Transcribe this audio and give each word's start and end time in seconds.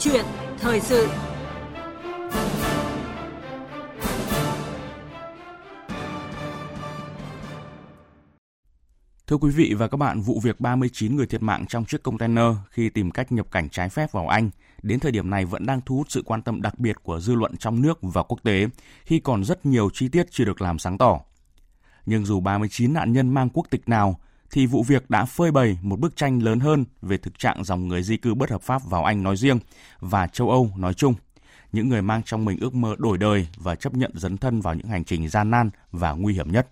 chuyện 0.00 0.24
thời 0.58 0.80
sự 0.80 1.08
Thưa 9.26 9.36
quý 9.36 9.50
vị 9.50 9.74
và 9.78 9.88
các 9.88 9.96
bạn, 9.96 10.20
vụ 10.20 10.40
việc 10.42 10.60
39 10.60 11.16
người 11.16 11.26
thiệt 11.26 11.42
mạng 11.42 11.66
trong 11.68 11.84
chiếc 11.84 12.02
container 12.02 12.44
khi 12.70 12.90
tìm 12.90 13.10
cách 13.10 13.32
nhập 13.32 13.46
cảnh 13.50 13.68
trái 13.68 13.88
phép 13.88 14.12
vào 14.12 14.28
Anh 14.28 14.50
đến 14.82 15.00
thời 15.00 15.12
điểm 15.12 15.30
này 15.30 15.44
vẫn 15.44 15.66
đang 15.66 15.80
thu 15.86 15.96
hút 15.96 16.06
sự 16.10 16.22
quan 16.26 16.42
tâm 16.42 16.62
đặc 16.62 16.78
biệt 16.78 16.96
của 17.02 17.20
dư 17.20 17.34
luận 17.34 17.56
trong 17.56 17.82
nước 17.82 17.98
và 18.02 18.22
quốc 18.22 18.42
tế 18.42 18.66
khi 19.04 19.20
còn 19.20 19.44
rất 19.44 19.66
nhiều 19.66 19.90
chi 19.92 20.08
tiết 20.08 20.26
chưa 20.30 20.44
được 20.44 20.62
làm 20.62 20.78
sáng 20.78 20.98
tỏ. 20.98 21.20
Nhưng 22.06 22.24
dù 22.24 22.40
39 22.40 22.92
nạn 22.92 23.12
nhân 23.12 23.34
mang 23.34 23.48
quốc 23.48 23.66
tịch 23.70 23.88
nào, 23.88 24.20
thì 24.50 24.66
vụ 24.66 24.82
việc 24.82 25.10
đã 25.10 25.24
phơi 25.24 25.50
bày 25.50 25.78
một 25.82 26.00
bức 26.00 26.16
tranh 26.16 26.42
lớn 26.42 26.60
hơn 26.60 26.84
về 27.02 27.16
thực 27.16 27.38
trạng 27.38 27.64
dòng 27.64 27.88
người 27.88 28.02
di 28.02 28.16
cư 28.16 28.34
bất 28.34 28.50
hợp 28.50 28.62
pháp 28.62 28.82
vào 28.84 29.04
Anh 29.04 29.22
nói 29.22 29.36
riêng 29.36 29.58
và 30.00 30.26
châu 30.26 30.50
Âu 30.50 30.70
nói 30.76 30.94
chung. 30.94 31.14
Những 31.72 31.88
người 31.88 32.02
mang 32.02 32.22
trong 32.22 32.44
mình 32.44 32.58
ước 32.60 32.74
mơ 32.74 32.96
đổi 32.98 33.18
đời 33.18 33.48
và 33.56 33.74
chấp 33.74 33.94
nhận 33.94 34.10
dấn 34.14 34.36
thân 34.36 34.60
vào 34.60 34.74
những 34.74 34.86
hành 34.86 35.04
trình 35.04 35.28
gian 35.28 35.50
nan 35.50 35.70
và 35.92 36.12
nguy 36.12 36.34
hiểm 36.34 36.52
nhất. 36.52 36.68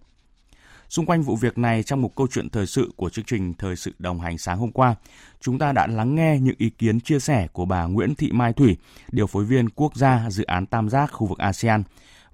Xung 0.89 1.07
quanh 1.07 1.23
vụ 1.23 1.37
việc 1.37 1.59
này 1.59 1.83
trong 1.83 2.03
một 2.03 2.17
câu 2.17 2.27
chuyện 2.31 2.51
thời 2.51 2.67
sự 2.67 2.93
của 2.97 3.11
chương 3.11 3.25
trình 3.25 3.55
Thời 3.55 3.77
sự 3.77 3.93
đồng 3.99 4.21
hành 4.21 4.39
sáng 4.39 4.59
hôm 4.59 4.73
qua, 4.73 4.95
chúng 5.41 5.59
ta 5.59 5.73
đã 5.73 5.87
lắng 5.87 6.15
nghe 6.15 6.39
những 6.41 6.55
ý 6.59 6.71
kiến 6.71 7.01
chia 7.01 7.19
sẻ 7.19 7.49
của 7.53 7.65
bà 7.65 7.85
Nguyễn 7.85 8.15
Thị 8.15 8.33
Mai 8.33 8.53
Thủy, 8.53 8.77
điều 9.13 9.27
phối 9.27 9.45
viên 9.45 9.69
quốc 9.69 9.97
gia 9.97 10.31
dự 10.31 10.45
án 10.45 10.67
Tam 10.67 10.89
giác 10.89 11.07
khu 11.13 11.27
vực 11.27 11.39
ASEAN, 11.39 11.83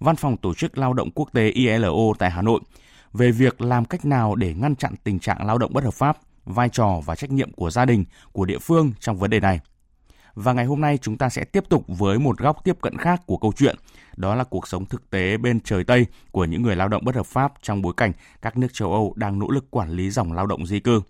Văn 0.01 0.17
phòng 0.17 0.37
Tổ 0.37 0.55
chức 0.55 0.79
Lao 0.79 0.93
động 0.93 1.11
Quốc 1.15 1.29
tế 1.33 1.49
ILO 1.49 2.15
tại 2.19 2.31
Hà 2.31 2.43
Nội, 2.43 2.61
về 3.13 3.31
việc 3.31 3.61
làm 3.61 3.85
cách 3.85 4.05
nào 4.05 4.35
để 4.35 4.55
ngăn 4.55 4.77
chặn 4.77 4.95
tình 5.05 5.19
trạng 5.19 5.47
lao 5.47 5.59
động 5.59 5.73
bất 5.75 5.85
hợp 5.85 5.95
pháp, 5.95 6.19
vai 6.45 6.69
trò 6.69 7.01
và 7.05 7.17
trách 7.17 7.31
nhiệm 7.31 7.53
của 7.53 7.71
gia 7.71 7.85
đình, 7.85 8.05
của 8.33 8.45
địa 8.45 8.59
phương 8.59 8.93
trong 9.01 9.17
vấn 9.17 9.31
đề 9.31 9.41
này. 9.41 9.61
Và 10.35 10.53
ngày 10.53 10.65
hôm 10.65 10.81
nay 10.81 10.99
chúng 10.99 11.19
ta 11.19 11.29
sẽ 11.29 11.45
tiếp 11.45 11.65
tục 11.69 11.85
với 11.89 12.19
một 12.19 12.39
góc 12.39 12.65
tiếp 12.65 12.77
cận 12.83 12.99
khác 12.99 13.23
của 13.27 13.37
câu 13.37 13.53
chuyện, 13.57 13.77
đó 14.17 14.35
là 14.35 14.45
cuộc 14.45 14.69
sống 14.69 14.87
thực 14.87 15.11
tế 15.11 15.37
bên 15.37 15.61
trời 15.61 15.85
Tây 15.85 16.07
của 16.31 16.45
những 16.45 16.63
người 16.63 16.77
lao 16.77 16.89
động 16.89 17.05
bất 17.05 17.15
hợp 17.15 17.27
pháp 17.27 17.53
trong 17.63 17.83
bối 17.83 17.93
cảnh 17.97 18.13
các 18.43 18.57
nước 18.57 18.69
châu 18.73 18.93
Âu 18.93 19.13
đang 19.17 19.39
nỗ 19.39 19.51
lực 19.51 19.71
quản 19.71 19.91
lý 19.91 20.11
dòng 20.11 20.33
lao 20.33 20.47
động 20.47 20.67
di 20.67 20.81
cư. 20.81 21.03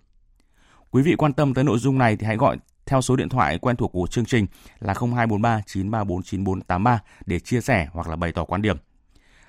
Quý 0.91 1.01
vị 1.01 1.15
quan 1.17 1.33
tâm 1.33 1.53
tới 1.53 1.63
nội 1.63 1.79
dung 1.79 1.97
này 1.97 2.15
thì 2.15 2.25
hãy 2.25 2.37
gọi 2.37 2.57
theo 2.85 3.01
số 3.01 3.15
điện 3.15 3.29
thoại 3.29 3.57
quen 3.57 3.75
thuộc 3.75 3.91
của 3.91 4.07
chương 4.07 4.25
trình 4.25 4.47
là 4.79 4.93
0243 4.93 5.61
934 5.65 6.23
9483 6.23 6.99
để 7.25 7.39
chia 7.39 7.61
sẻ 7.61 7.87
hoặc 7.91 8.07
là 8.07 8.15
bày 8.15 8.31
tỏ 8.31 8.45
quan 8.45 8.61
điểm. 8.61 8.77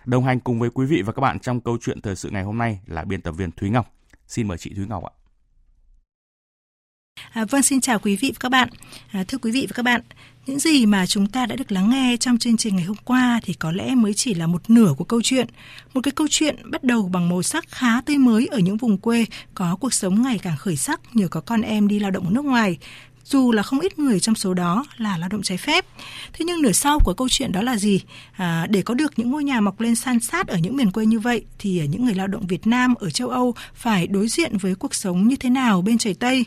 Đồng 0.04 0.24
hành 0.24 0.40
cùng 0.40 0.60
với 0.60 0.70
quý 0.70 0.86
vị 0.86 1.02
và 1.02 1.12
các 1.12 1.20
bạn 1.20 1.38
trong 1.38 1.60
câu 1.60 1.78
chuyện 1.80 2.00
thời 2.00 2.16
sự 2.16 2.30
ngày 2.30 2.42
hôm 2.42 2.58
nay 2.58 2.78
là 2.86 3.04
biên 3.04 3.20
tập 3.20 3.32
viên 3.32 3.50
Thúy 3.50 3.70
Ngọc. 3.70 3.94
Xin 4.26 4.48
mời 4.48 4.58
chị 4.58 4.72
Thúy 4.76 4.86
Ngọc 4.86 5.04
ạ. 5.04 5.12
À, 7.32 7.44
vâng, 7.44 7.62
xin 7.62 7.80
chào 7.80 7.98
quý 7.98 8.16
vị 8.16 8.30
và 8.34 8.38
các 8.40 8.48
bạn. 8.48 8.68
À, 9.12 9.24
thưa 9.28 9.38
quý 9.38 9.50
vị 9.50 9.66
và 9.70 9.72
các 9.74 9.82
bạn, 9.82 10.00
những 10.46 10.58
gì 10.58 10.86
mà 10.86 11.06
chúng 11.06 11.26
ta 11.26 11.46
đã 11.46 11.56
được 11.56 11.72
lắng 11.72 11.90
nghe 11.90 12.16
trong 12.20 12.38
chương 12.38 12.56
trình 12.56 12.76
ngày 12.76 12.84
hôm 12.84 12.96
qua 13.04 13.40
thì 13.42 13.52
có 13.52 13.72
lẽ 13.72 13.94
mới 13.94 14.14
chỉ 14.14 14.34
là 14.34 14.46
một 14.46 14.70
nửa 14.70 14.94
của 14.98 15.04
câu 15.04 15.20
chuyện. 15.24 15.46
Một 15.94 16.00
cái 16.02 16.12
câu 16.12 16.26
chuyện 16.30 16.70
bắt 16.70 16.84
đầu 16.84 17.08
bằng 17.12 17.28
màu 17.28 17.42
sắc 17.42 17.64
khá 17.68 18.00
tươi 18.00 18.18
mới 18.18 18.46
ở 18.46 18.58
những 18.58 18.76
vùng 18.76 18.98
quê 18.98 19.26
có 19.54 19.76
cuộc 19.80 19.94
sống 19.94 20.22
ngày 20.22 20.38
càng 20.38 20.56
khởi 20.56 20.76
sắc 20.76 21.00
nhờ 21.12 21.28
có 21.28 21.40
con 21.40 21.60
em 21.60 21.88
đi 21.88 21.98
lao 21.98 22.10
động 22.10 22.24
ở 22.24 22.30
nước 22.30 22.44
ngoài 22.44 22.78
dù 23.24 23.52
là 23.52 23.62
không 23.62 23.80
ít 23.80 23.98
người 23.98 24.20
trong 24.20 24.34
số 24.34 24.54
đó 24.54 24.84
là 24.96 25.18
lao 25.18 25.28
động 25.28 25.42
trái 25.42 25.58
phép. 25.58 25.86
Thế 26.32 26.44
nhưng 26.44 26.62
nửa 26.62 26.72
sau 26.72 26.98
của 26.98 27.14
câu 27.14 27.28
chuyện 27.28 27.52
đó 27.52 27.62
là 27.62 27.76
gì? 27.76 28.00
À, 28.32 28.66
để 28.70 28.82
có 28.82 28.94
được 28.94 29.18
những 29.18 29.30
ngôi 29.30 29.44
nhà 29.44 29.60
mọc 29.60 29.80
lên 29.80 29.96
san 29.96 30.20
sát 30.20 30.46
ở 30.46 30.56
những 30.56 30.76
miền 30.76 30.90
quê 30.90 31.06
như 31.06 31.18
vậy 31.18 31.44
thì 31.58 31.86
những 31.88 32.04
người 32.04 32.14
lao 32.14 32.26
động 32.26 32.46
Việt 32.46 32.66
Nam 32.66 32.94
ở 32.94 33.10
châu 33.10 33.28
Âu 33.28 33.54
phải 33.74 34.06
đối 34.06 34.28
diện 34.28 34.58
với 34.58 34.74
cuộc 34.74 34.94
sống 34.94 35.28
như 35.28 35.36
thế 35.36 35.50
nào 35.50 35.82
bên 35.82 35.98
trời 35.98 36.14
Tây? 36.14 36.44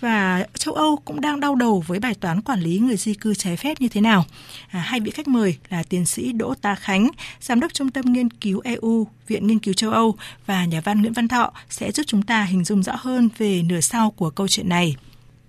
Và 0.00 0.44
châu 0.54 0.74
Âu 0.74 0.96
cũng 1.04 1.20
đang 1.20 1.40
đau 1.40 1.54
đầu 1.54 1.84
với 1.86 1.98
bài 1.98 2.14
toán 2.14 2.42
quản 2.42 2.60
lý 2.60 2.78
người 2.78 2.96
di 2.96 3.14
cư 3.14 3.34
trái 3.34 3.56
phép 3.56 3.80
như 3.80 3.88
thế 3.88 4.00
nào? 4.00 4.24
À, 4.68 4.80
hai 4.80 5.00
vị 5.00 5.10
khách 5.10 5.28
mời 5.28 5.56
là 5.68 5.82
tiến 5.82 6.06
sĩ 6.06 6.32
Đỗ 6.32 6.54
Tá 6.54 6.74
Khánh, 6.74 7.08
Giám 7.40 7.60
đốc 7.60 7.74
Trung 7.74 7.90
tâm 7.90 8.12
Nghiên 8.12 8.30
cứu 8.30 8.60
EU, 8.64 9.06
Viện 9.28 9.46
Nghiên 9.46 9.58
cứu 9.58 9.74
châu 9.74 9.90
Âu 9.90 10.16
và 10.46 10.64
nhà 10.64 10.80
văn 10.80 11.00
Nguyễn 11.00 11.12
Văn 11.12 11.28
Thọ 11.28 11.52
sẽ 11.70 11.92
giúp 11.92 12.02
chúng 12.06 12.22
ta 12.22 12.42
hình 12.42 12.64
dung 12.64 12.82
rõ 12.82 12.92
hơn 12.98 13.28
về 13.38 13.62
nửa 13.62 13.80
sau 13.80 14.10
của 14.10 14.30
câu 14.30 14.48
chuyện 14.48 14.68
này. 14.68 14.96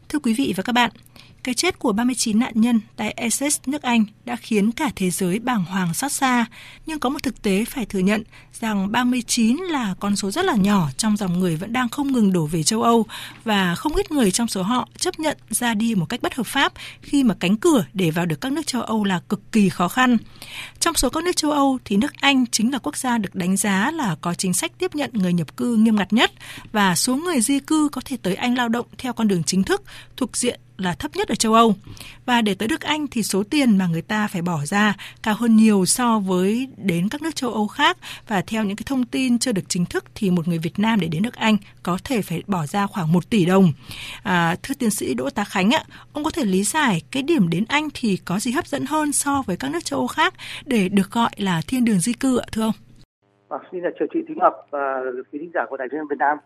Thưa 0.10 0.20
quý 0.20 0.34
vị 0.34 0.54
và 0.58 0.64
các 0.64 0.74
bạn, 0.74 0.92
cái 1.44 1.56
chết 1.56 1.80
của 1.80 1.92
39 1.92 2.40
nạn 2.40 2.54
nhân 2.56 2.80
tại 2.96 3.12
Essex, 3.12 3.60
nước 3.66 3.82
Anh 3.82 4.06
đã 4.26 4.36
khiến 4.36 4.72
cả 4.72 4.92
thế 4.96 5.10
giới 5.10 5.40
bàng 5.40 5.66
hoàng 5.66 5.94
xót 5.94 6.12
xa. 6.12 6.46
Nhưng 6.86 7.00
có 7.00 7.10
một 7.10 7.24
thực 7.24 7.42
tế 7.42 7.66
phải 7.66 7.86
thừa 7.86 8.00
nhận 8.00 8.24
rằng 8.54 8.92
39 8.92 9.58
là 9.58 9.96
con 10.00 10.16
số 10.16 10.32
rất 10.32 10.46
là 10.46 10.56
nhỏ 10.56 10.90
trong 10.98 11.18
dòng 11.18 11.40
người 11.40 11.56
vẫn 11.56 11.74
đang 11.74 11.90
không 11.90 12.12
ngừng 12.12 12.34
đổ 12.34 12.46
về 12.46 12.64
châu 12.64 12.84
Âu 12.84 13.06
và 13.44 13.76
không 13.76 13.96
ít 13.96 14.12
người 14.12 14.32
trong 14.32 14.48
số 14.48 14.62
họ 14.62 14.88
chấp 14.98 15.20
nhận 15.20 15.38
ra 15.50 15.74
đi 15.74 15.96
một 15.96 16.06
cách 16.06 16.22
bất 16.22 16.36
hợp 16.36 16.48
pháp 16.48 16.74
khi 17.02 17.24
mà 17.24 17.36
cánh 17.40 17.58
cửa 17.58 17.86
để 17.94 18.12
vào 18.12 18.26
được 18.26 18.42
các 18.42 18.52
nước 18.52 18.68
châu 18.68 18.82
Âu 18.82 19.04
là 19.04 19.22
cực 19.30 19.52
kỳ 19.52 19.70
khó 19.70 19.88
khăn. 19.88 20.18
Trong 20.80 20.96
số 20.96 21.10
các 21.10 21.24
nước 21.24 21.36
châu 21.36 21.52
Âu 21.52 21.80
thì 21.86 21.98
nước 21.98 22.14
Anh 22.22 22.46
chính 22.52 22.72
là 22.72 22.80
quốc 22.80 22.98
gia 22.98 23.18
được 23.18 23.36
đánh 23.36 23.58
giá 23.58 23.92
là 23.92 24.16
có 24.22 24.34
chính 24.34 24.54
sách 24.54 24.72
tiếp 24.78 24.96
nhận 24.96 25.10
người 25.14 25.34
nhập 25.34 25.58
cư 25.58 25.76
nghiêm 25.76 25.96
ngặt 25.96 26.14
nhất 26.14 26.32
và 26.72 26.96
số 26.96 27.16
người 27.16 27.42
di 27.42 27.60
cư 27.60 27.90
có 27.92 28.02
thể 28.06 28.18
tới 28.22 28.36
Anh 28.36 28.58
lao 28.58 28.70
động 28.70 28.86
theo 28.98 29.14
con 29.14 29.28
đường 29.28 29.44
chính 29.44 29.64
thức 29.64 29.84
thuộc 30.18 30.38
diện 30.38 30.60
là 30.80 30.94
thấp 30.94 31.12
nhất 31.16 31.28
ở 31.28 31.36
châu 31.36 31.54
Âu. 31.54 31.76
Và 32.26 32.42
để 32.42 32.54
tới 32.54 32.68
nước 32.68 32.82
Anh 32.82 33.08
thì 33.08 33.24
số 33.24 33.44
tiền 33.50 33.78
mà 33.78 33.88
người 33.88 34.02
ta 34.02 34.28
phải 34.28 34.42
bỏ 34.42 34.60
ra 34.66 34.96
cao 35.24 35.36
hơn 35.38 35.56
nhiều 35.56 35.86
so 35.86 36.20
với 36.20 36.68
đến 36.78 37.10
các 37.10 37.22
nước 37.22 37.36
châu 37.36 37.54
Âu 37.54 37.68
khác 37.68 37.98
và 38.28 38.42
theo 38.42 38.64
những 38.64 38.76
cái 38.76 38.84
thông 38.86 39.06
tin 39.06 39.40
chưa 39.40 39.52
được 39.52 39.62
chính 39.68 39.86
thức 39.86 40.06
thì 40.16 40.32
một 40.32 40.48
người 40.48 40.58
Việt 40.58 40.80
Nam 40.80 41.00
để 41.00 41.08
đến 41.08 41.24
nước 41.24 41.36
Anh 41.36 41.58
có 41.84 41.98
thể 42.04 42.22
phải 42.22 42.44
bỏ 42.48 42.66
ra 42.66 42.88
khoảng 42.88 43.12
1 43.12 43.30
tỷ 43.30 43.46
đồng. 43.46 43.72
À, 44.24 44.56
thưa 44.64 44.74
tiến 44.80 44.90
sĩ 44.90 45.14
Đỗ 45.14 45.30
Tá 45.30 45.44
Khánh 45.44 45.72
ạ, 45.72 45.84
ông 46.14 46.24
có 46.24 46.32
thể 46.32 46.46
lý 46.46 46.64
giải 46.64 47.02
cái 47.12 47.24
điểm 47.24 47.50
đến 47.50 47.66
Anh 47.68 47.88
thì 47.94 48.18
có 48.26 48.40
gì 48.40 48.52
hấp 48.52 48.68
dẫn 48.68 48.86
hơn 48.86 49.12
so 49.12 49.44
với 49.46 49.58
các 49.58 49.72
nước 49.72 49.86
châu 49.86 50.00
Âu 50.00 50.08
khác 50.08 50.34
để 50.66 50.90
được 50.90 51.12
gọi 51.12 51.32
là 51.38 51.62
thiên 51.68 51.86
đường 51.86 52.00
di 52.00 52.14
cư 52.14 52.38
ạ 52.38 52.46
thưa 52.52 52.62
ông? 52.62 52.76
À, 53.50 53.58
xin 53.72 53.82
chào 54.00 54.08
chị 54.14 54.20
Thúy 54.28 54.36
Ngọc 54.36 54.54
và 54.72 55.02
quý 55.32 55.40
thính 55.40 55.52
giả 55.54 55.62
của 55.70 55.78
Đài 55.78 55.88
truyền 55.92 56.02
Việt 56.10 56.16
Nam 56.20 56.38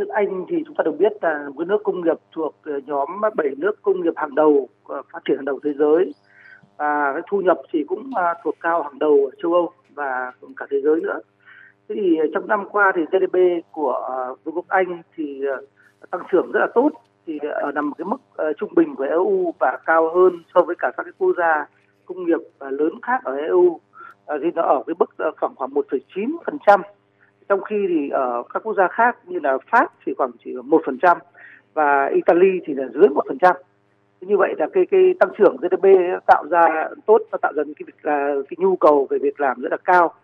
nước 0.00 0.08
Anh 0.08 0.44
thì 0.48 0.56
chúng 0.66 0.74
ta 0.74 0.82
được 0.82 0.98
biết 0.98 1.12
là 1.22 1.48
một 1.54 1.66
nước 1.66 1.82
công 1.84 2.00
nghiệp 2.00 2.16
thuộc 2.32 2.54
ờ, 2.62 2.80
nhóm 2.86 3.08
7 3.36 3.48
nước 3.56 3.82
công 3.82 4.00
nghiệp 4.00 4.12
hàng 4.16 4.34
đầu 4.34 4.68
ờ, 4.84 5.02
phát 5.12 5.18
triển 5.28 5.36
hàng 5.36 5.44
đầu 5.44 5.58
thế 5.64 5.72
giới 5.78 6.12
và 6.76 7.12
cái 7.12 7.22
thu 7.30 7.40
nhập 7.40 7.58
thì 7.72 7.84
cũng 7.88 8.10
ờ, 8.14 8.34
thuộc 8.44 8.54
cao 8.60 8.82
hàng 8.82 8.98
đầu 8.98 9.30
ở 9.30 9.30
châu 9.42 9.54
Âu 9.54 9.72
và 9.94 10.32
cả 10.56 10.66
thế 10.70 10.80
giới 10.80 11.00
nữa. 11.00 11.20
Thế 11.88 11.94
thì 11.98 12.18
trong 12.34 12.48
năm 12.48 12.68
qua 12.70 12.92
thì 12.96 13.02
GDP 13.12 13.38
của 13.72 14.08
Vương 14.44 14.54
quốc 14.54 14.68
Anh 14.68 15.02
thì 15.16 15.42
tăng 16.10 16.20
trưởng 16.32 16.52
rất 16.52 16.60
là 16.60 16.66
tốt 16.74 16.90
thì 17.26 17.38
ở 17.62 17.72
nằm 17.72 17.92
cái 17.98 18.04
mức 18.04 18.16
trung 18.58 18.74
bình 18.74 18.94
của 18.96 19.04
EU 19.04 19.54
và 19.60 19.78
cao 19.86 20.10
hơn 20.14 20.42
so 20.54 20.60
với 20.62 20.76
cả 20.78 20.90
các 20.96 21.02
cái 21.02 21.12
quốc 21.18 21.32
gia 21.38 21.66
công 22.04 22.24
nghiệp 22.24 22.40
lớn 22.60 22.92
khác 23.02 23.24
ở 23.24 23.36
EU 23.36 23.80
thì 24.42 24.50
nó 24.54 24.62
ở 24.62 24.82
cái 24.86 24.94
mức 24.98 25.10
khoảng 25.40 25.54
khoảng 25.54 25.70
1,9% 25.70 26.80
trong 27.50 27.62
khi 27.62 27.86
thì 27.88 28.08
ở 28.10 28.42
các 28.54 28.62
quốc 28.62 28.74
gia 28.76 28.88
khác 28.88 29.16
như 29.26 29.38
là 29.42 29.58
Pháp 29.70 29.92
thì 30.06 30.14
khoảng 30.18 30.30
chỉ 30.44 30.54
một 30.64 30.82
phần 30.86 30.98
trăm 31.02 31.18
và 31.74 32.06
Italy 32.06 32.60
thì 32.66 32.74
là 32.74 32.88
dưới 32.94 33.08
một 33.08 33.24
phần 33.28 33.38
trăm. 33.38 33.56
Như 34.20 34.36
vậy 34.36 34.54
là 34.58 34.66
cái 34.72 34.86
cái 34.90 35.14
tăng 35.20 35.30
trưởng 35.38 35.56
GDP 35.56 35.86
tạo 36.26 36.44
ra 36.50 36.88
tốt 37.06 37.22
và 37.30 37.38
tạo 37.42 37.52
ra 37.52 37.62
cái 37.64 37.84
việc 37.86 37.94
là 38.02 38.34
cái 38.50 38.56
nhu 38.58 38.76
cầu 38.76 39.06
về 39.10 39.18
việc 39.18 39.40
làm 39.40 39.60
rất 39.60 39.68
là 39.70 39.76
cao. 39.84 40.14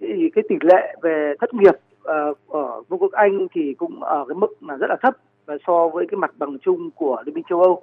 Thì 0.00 0.30
cái 0.34 0.44
tỷ 0.48 0.56
lệ 0.60 0.94
về 1.02 1.34
thất 1.40 1.54
nghiệp 1.54 1.74
uh, 1.74 2.38
ở 2.48 2.82
Vương 2.88 3.00
quốc 3.00 3.12
Anh 3.12 3.46
thì 3.54 3.74
cũng 3.74 4.02
ở 4.02 4.24
cái 4.28 4.34
mức 4.34 4.52
mà 4.60 4.76
rất 4.76 4.86
là 4.90 4.96
thấp 5.02 5.16
và 5.46 5.56
so 5.66 5.88
với 5.88 6.06
cái 6.06 6.16
mặt 6.16 6.30
bằng 6.38 6.58
chung 6.58 6.90
của 6.94 7.22
Liên 7.26 7.34
minh 7.34 7.44
châu 7.48 7.62
Âu. 7.62 7.82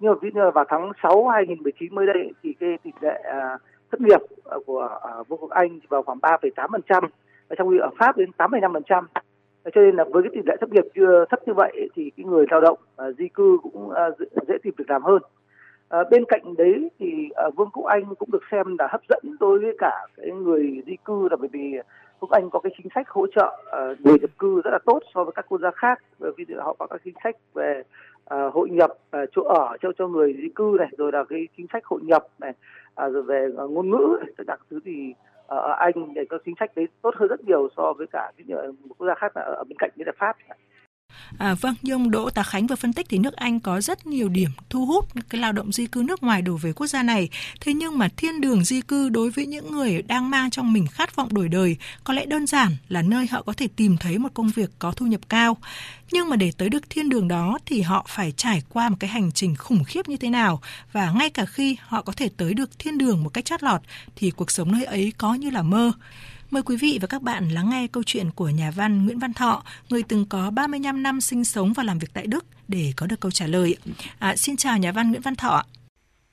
Nhưng 0.00 0.12
mà 0.12 0.18
ví 0.22 0.30
dụ 0.34 0.50
vào 0.54 0.64
tháng 0.68 0.92
6 1.02 1.28
2019 1.28 1.94
mới 1.94 2.06
đây 2.06 2.32
thì 2.42 2.54
cái 2.60 2.78
tỷ 2.82 2.90
lệ 3.00 3.22
uh, 3.28 3.60
thất 3.90 4.00
nghiệp 4.00 4.20
ờ, 4.44 4.58
của 4.66 4.98
uh, 5.20 5.28
Vương 5.28 5.38
quốc 5.38 5.50
Anh 5.50 5.80
vào 5.88 6.02
khoảng 6.02 6.18
3,8 6.18 6.68
phần 6.72 6.82
trăm 6.88 7.04
trong 7.58 7.70
khi 7.70 7.78
ở 7.78 7.90
Pháp 7.98 8.16
đến 8.16 8.30
85%. 8.38 9.04
Cho 9.74 9.80
nên 9.80 9.96
là 9.96 10.04
với 10.10 10.22
cái 10.22 10.30
tỷ 10.34 10.40
lệ 10.46 10.56
thất 10.60 10.72
nghiệp 10.72 10.84
chưa 10.94 11.24
thấp 11.30 11.40
như 11.46 11.54
vậy 11.54 11.88
thì 11.94 12.10
cái 12.16 12.24
người 12.24 12.46
lao 12.50 12.60
động 12.60 12.78
uh, 13.08 13.16
di 13.18 13.28
cư 13.28 13.58
cũng 13.62 13.88
uh, 13.88 14.48
dễ 14.48 14.54
tìm 14.62 14.74
việc 14.76 14.90
làm 14.90 15.02
hơn. 15.02 15.22
Uh, 16.00 16.10
bên 16.10 16.24
cạnh 16.28 16.56
đấy 16.56 16.90
thì 16.98 17.28
uh, 17.48 17.56
Vương 17.56 17.70
quốc 17.72 17.86
Anh 17.86 18.14
cũng 18.14 18.30
được 18.32 18.42
xem 18.50 18.76
là 18.78 18.88
hấp 18.90 19.00
dẫn 19.08 19.36
đối 19.40 19.58
với 19.58 19.76
cả 19.78 20.06
cái 20.16 20.30
người 20.30 20.82
di 20.86 20.96
cư 21.04 21.28
là 21.30 21.36
bởi 21.36 21.48
vì 21.52 21.72
Vương 21.72 21.82
quốc 22.20 22.30
Anh 22.30 22.50
có 22.50 22.58
cái 22.58 22.72
chính 22.76 22.86
sách 22.94 23.08
hỗ 23.08 23.26
trợ 23.26 23.58
uh, 23.66 24.00
người 24.00 24.18
nhập 24.18 24.30
cư 24.38 24.60
rất 24.64 24.70
là 24.70 24.78
tốt 24.86 25.00
so 25.14 25.24
với 25.24 25.32
các 25.36 25.46
quốc 25.48 25.60
gia 25.60 25.70
khác 25.70 26.02
bởi 26.18 26.32
vì 26.36 26.44
họ 26.58 26.76
có 26.78 26.86
các 26.86 27.00
chính 27.04 27.14
sách 27.24 27.36
về 27.54 27.82
uh, 28.34 28.54
hội 28.54 28.70
nhập 28.70 28.90
uh, 28.90 29.28
chỗ 29.36 29.42
ở 29.42 29.76
cho 29.82 29.92
cho 29.98 30.08
người 30.08 30.34
di 30.42 30.48
cư 30.54 30.76
này 30.78 30.88
rồi 30.98 31.12
là 31.12 31.24
cái 31.24 31.48
chính 31.56 31.66
sách 31.72 31.84
hội 31.84 32.00
nhập 32.02 32.26
này 32.38 32.52
uh, 33.06 33.12
rồi 33.12 33.22
về 33.22 33.46
uh, 33.64 33.70
ngôn 33.70 33.90
ngữ 33.90 34.18
tất 34.36 34.44
cả 34.46 34.56
thứ 34.70 34.80
thì 34.84 35.14
ở 35.56 35.76
Anh 35.78 36.14
để 36.14 36.24
có 36.30 36.38
chính 36.44 36.54
sách 36.60 36.70
đấy 36.76 36.88
tốt 37.02 37.14
hơn 37.16 37.28
rất 37.28 37.44
nhiều 37.44 37.68
so 37.76 37.92
với 37.92 38.06
cả 38.12 38.32
những 38.36 38.58
ờ, 38.58 38.72
một 38.84 38.94
quốc 38.98 39.06
gia 39.06 39.14
khác 39.14 39.34
ở 39.34 39.64
bên 39.68 39.76
cạnh 39.78 39.90
như 39.96 40.04
là 40.06 40.12
Pháp. 40.18 40.36
À, 41.38 41.54
vâng, 41.54 41.74
như 41.82 41.92
ông 41.92 42.10
Đỗ 42.10 42.30
Tá 42.30 42.42
Khánh 42.42 42.66
vừa 42.66 42.76
phân 42.76 42.92
tích 42.92 43.06
thì 43.08 43.18
nước 43.18 43.36
Anh 43.36 43.60
có 43.60 43.80
rất 43.80 44.06
nhiều 44.06 44.28
điểm 44.28 44.50
thu 44.70 44.86
hút 44.86 45.08
cái 45.28 45.40
lao 45.40 45.52
động 45.52 45.72
di 45.72 45.86
cư 45.86 46.02
nước 46.02 46.22
ngoài 46.22 46.42
đổ 46.42 46.56
về 46.56 46.72
quốc 46.72 46.86
gia 46.86 47.02
này. 47.02 47.28
Thế 47.60 47.74
nhưng 47.74 47.98
mà 47.98 48.08
thiên 48.16 48.40
đường 48.40 48.64
di 48.64 48.80
cư 48.80 49.08
đối 49.08 49.30
với 49.30 49.46
những 49.46 49.72
người 49.72 50.02
đang 50.02 50.30
mang 50.30 50.50
trong 50.50 50.72
mình 50.72 50.86
khát 50.86 51.16
vọng 51.16 51.34
đổi 51.34 51.48
đời 51.48 51.76
có 52.04 52.14
lẽ 52.14 52.26
đơn 52.26 52.46
giản 52.46 52.76
là 52.88 53.02
nơi 53.02 53.26
họ 53.26 53.42
có 53.42 53.52
thể 53.52 53.68
tìm 53.76 53.96
thấy 53.96 54.18
một 54.18 54.28
công 54.34 54.48
việc 54.48 54.70
có 54.78 54.92
thu 54.92 55.06
nhập 55.06 55.20
cao. 55.28 55.56
Nhưng 56.12 56.28
mà 56.28 56.36
để 56.36 56.52
tới 56.58 56.68
được 56.68 56.90
thiên 56.90 57.08
đường 57.08 57.28
đó 57.28 57.58
thì 57.66 57.80
họ 57.80 58.06
phải 58.08 58.32
trải 58.32 58.62
qua 58.68 58.88
một 58.88 58.96
cái 59.00 59.10
hành 59.10 59.32
trình 59.32 59.56
khủng 59.56 59.84
khiếp 59.84 60.08
như 60.08 60.16
thế 60.16 60.30
nào 60.30 60.60
và 60.92 61.10
ngay 61.10 61.30
cả 61.30 61.44
khi 61.46 61.76
họ 61.80 62.02
có 62.02 62.12
thể 62.12 62.28
tới 62.36 62.54
được 62.54 62.78
thiên 62.78 62.98
đường 62.98 63.22
một 63.24 63.28
cách 63.28 63.44
chót 63.44 63.62
lọt 63.62 63.80
thì 64.16 64.30
cuộc 64.30 64.50
sống 64.50 64.72
nơi 64.72 64.84
ấy 64.84 65.12
có 65.18 65.34
như 65.34 65.50
là 65.50 65.62
mơ. 65.62 65.92
Mời 66.52 66.62
quý 66.62 66.76
vị 66.80 66.98
và 67.00 67.06
các 67.10 67.22
bạn 67.22 67.48
lắng 67.48 67.70
nghe 67.70 67.86
câu 67.92 68.02
chuyện 68.06 68.26
của 68.34 68.48
nhà 68.48 68.70
văn 68.76 69.04
Nguyễn 69.04 69.18
Văn 69.18 69.32
Thọ, 69.32 69.62
người 69.90 70.02
từng 70.08 70.24
có 70.30 70.50
35 70.50 71.02
năm 71.02 71.20
sinh 71.20 71.44
sống 71.44 71.72
và 71.76 71.82
làm 71.82 71.98
việc 71.98 72.08
tại 72.14 72.26
Đức 72.26 72.44
để 72.68 72.92
có 72.96 73.06
được 73.06 73.20
câu 73.20 73.30
trả 73.30 73.46
lời. 73.46 73.76
À, 74.18 74.36
xin 74.36 74.56
chào 74.56 74.78
nhà 74.78 74.92
văn 74.92 75.10
Nguyễn 75.10 75.20
Văn 75.20 75.34
Thọ. 75.34 75.62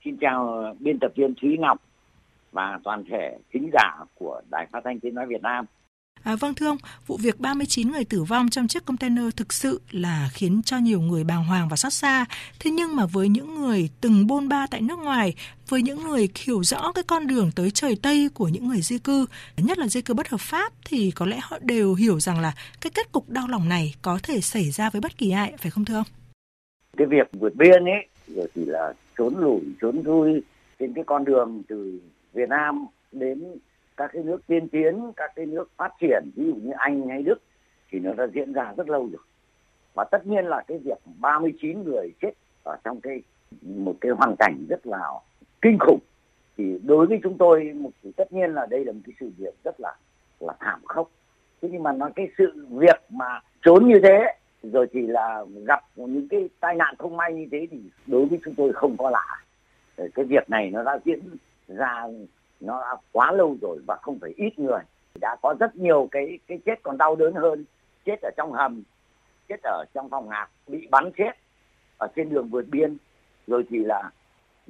Xin 0.06 0.18
chào 0.18 0.63
biên 0.80 1.00
tập 1.00 1.12
viên 1.16 1.33
Thúy 1.42 1.57
Ngọc 1.60 1.77
và 2.51 2.80
toàn 2.83 3.04
thể 3.12 3.38
khán 3.50 3.69
giả 3.74 3.95
của 4.16 4.42
Đài 4.51 4.68
Phát 4.71 4.80
thanh 4.83 5.00
Tiếng 5.00 5.16
nói 5.16 5.25
Việt 5.27 5.42
Nam. 5.42 5.66
À, 6.24 6.36
vâng 6.36 6.54
thưa 6.54 6.68
ông, 6.68 6.77
vụ 7.07 7.18
việc 7.18 7.39
39 7.39 7.92
người 7.92 8.06
tử 8.06 8.24
vong 8.24 8.50
trong 8.50 8.68
chiếc 8.68 8.86
container 8.86 9.25
thực 9.36 9.54
sự 9.54 9.81
là 9.92 10.30
khiến 10.33 10.62
cho 10.66 10.77
nhiều 10.77 11.01
người 11.01 11.24
bàng 11.24 11.44
hoàng 11.44 11.69
và 11.69 11.75
xót 11.75 11.94
xa. 11.94 12.25
Thế 12.60 12.71
nhưng 12.71 12.95
mà 12.95 13.06
với 13.06 13.30
những 13.30 13.56
người 13.56 13.89
từng 14.01 14.27
bôn 14.27 14.50
ba 14.50 14.68
tại 14.71 14.81
nước 14.81 15.00
ngoài, 15.00 15.36
với 15.69 15.81
những 15.81 16.04
người 16.04 16.30
hiểu 16.45 16.63
rõ 16.63 16.92
cái 16.92 17.04
con 17.04 17.27
đường 17.27 17.51
tới 17.56 17.71
trời 17.71 17.98
Tây 18.01 18.30
của 18.33 18.48
những 18.48 18.68
người 18.68 18.81
di 18.81 18.98
cư, 19.00 19.25
nhất 19.57 19.77
là 19.77 19.88
di 19.88 20.01
cư 20.01 20.13
bất 20.13 20.30
hợp 20.30 20.42
pháp 20.42 20.74
thì 20.86 21.12
có 21.12 21.25
lẽ 21.25 21.39
họ 21.42 21.60
đều 21.62 21.94
hiểu 21.94 22.19
rằng 22.19 22.39
là 22.39 22.54
cái 22.81 22.92
kết 22.95 23.12
cục 23.12 23.30
đau 23.30 23.48
lòng 23.48 23.69
này 23.69 23.95
có 24.01 24.19
thể 24.24 24.42
xảy 24.42 24.72
ra 24.72 24.89
với 24.89 25.01
bất 25.01 25.18
kỳ 25.18 25.31
ai, 25.31 25.54
phải 25.57 25.72
không 25.72 25.86
thưa 25.86 25.95
ông? 25.95 26.07
Cái 26.98 27.07
việc 27.07 27.27
vượt 27.39 27.56
biên 27.56 27.86
ấy, 27.86 28.07
rồi 28.27 28.48
thì 28.56 28.65
là 28.65 28.94
trốn 29.18 29.38
lủi, 29.38 29.62
trốn 29.81 30.04
thui 30.04 30.42
trên 30.80 30.94
cái 30.94 31.04
con 31.07 31.25
đường 31.25 31.63
từ 31.68 32.00
Việt 32.33 32.50
Nam 32.50 32.86
đến 33.12 33.44
các 34.00 34.10
cái 34.13 34.24
nước 34.24 34.48
tiên 34.48 34.69
tiến, 34.69 35.12
các 35.16 35.31
cái 35.36 35.46
nước 35.46 35.69
phát 35.78 35.92
triển, 36.01 36.24
ví 36.36 36.46
dụ 36.46 36.56
như 36.56 36.72
anh 36.78 37.10
hay 37.10 37.24
đức, 37.24 37.42
thì 37.92 38.00
nó 38.00 38.13
đã 38.13 38.28
diễn 38.34 38.54
ra 38.54 38.74
rất 38.78 38.90
lâu 38.90 39.10
rồi. 39.12 39.22
Và 39.94 40.04
tất 40.12 40.28
nhiên 40.28 40.46
là 40.46 40.63
cái 40.68 40.78
việc 40.78 40.98
39 41.19 41.84
người 41.84 42.10
chết 42.22 42.31
ở 42.63 42.78
trong 42.84 43.01
cái, 43.01 43.22
một 43.62 43.96
cái 44.01 44.12
hoàn 44.12 44.36
cảnh 44.40 44.66
rất 44.69 44.88
là 44.88 45.00
kinh 45.62 45.78
khủng, 45.80 46.00
thì 46.57 46.80
đối 46.84 47.06
với 47.06 47.19
chúng 47.24 47.38
tôi 47.38 47.74
một 47.74 47.90
tất 48.16 48.34
nhiên 48.34 48.54
là 48.54 48.66
đây 48.66 48.86
là 48.86 48.92
một 48.92 49.00
cái 49.06 49.13
sự 49.19 49.31
việc 49.38 49.54
rất 49.63 49.80
là 49.80 49.96
là 50.40 50.54
thảm 50.60 50.81
khốc. 50.86 51.12
Thế 51.62 51.69
nhưng 51.72 51.84
mà 51.84 51.92
nó, 51.92 52.10
cái 52.16 52.28
sự 52.38 52.68
việc 52.69 53.01
mà 53.10 53.40
trốn 53.62 53.88
như 53.88 54.00
thế, 54.04 54.19
rồi 54.63 54.88
thì 54.92 55.07
là 55.07 55.46
gặp 55.68 55.84
những 55.96 56.28
cái 56.30 56.50
tai 56.60 56.75
nạn 56.75 56.96
không 56.98 57.18
may 57.18 57.34
như 57.34 57.48
thế 57.51 57.68
thì 57.72 57.78
đối 58.07 58.25
với 58.25 58.40
chúng 58.46 58.56
tôi 58.56 58.74
không 58.74 58.98
có 58.98 59.10
lạ. 59.10 59.44
Cái 59.98 60.25
việc 60.25 60.50
này 60.50 60.69
nó 60.69 60.84
đã 60.84 61.00
diễn 61.06 61.19
ra 61.68 62.07
nó 62.60 62.80
đã 62.82 62.96
quá 63.12 63.32
lâu 63.32 63.58
rồi 63.62 63.78
và 63.88 63.96
không 64.02 64.18
phải 64.22 64.34
ít 64.38 64.60
người. 64.60 64.80
Đã 65.22 65.36
có 65.42 65.56
rất 65.60 65.76
nhiều 65.76 66.08
cái 66.12 66.40
cái 66.48 66.60
chết 66.66 66.84
còn 66.84 66.98
đau 66.98 67.16
đớn 67.16 67.34
hơn, 67.34 67.66
chết 68.06 68.22
ở 68.22 68.30
trong 68.38 68.52
hầm, 68.52 68.84
chết 69.50 69.60
ở 69.64 69.86
trong 69.94 70.10
phòng 70.10 70.30
hạt 70.30 70.48
bị 70.68 70.88
bắn 70.92 71.12
chết 71.18 71.32
ở 71.98 72.08
trên 72.16 72.30
đường 72.30 72.50
vượt 72.50 72.66
biên. 72.72 72.98
Rồi 73.48 73.64
thì 73.70 73.78
là 73.78 74.12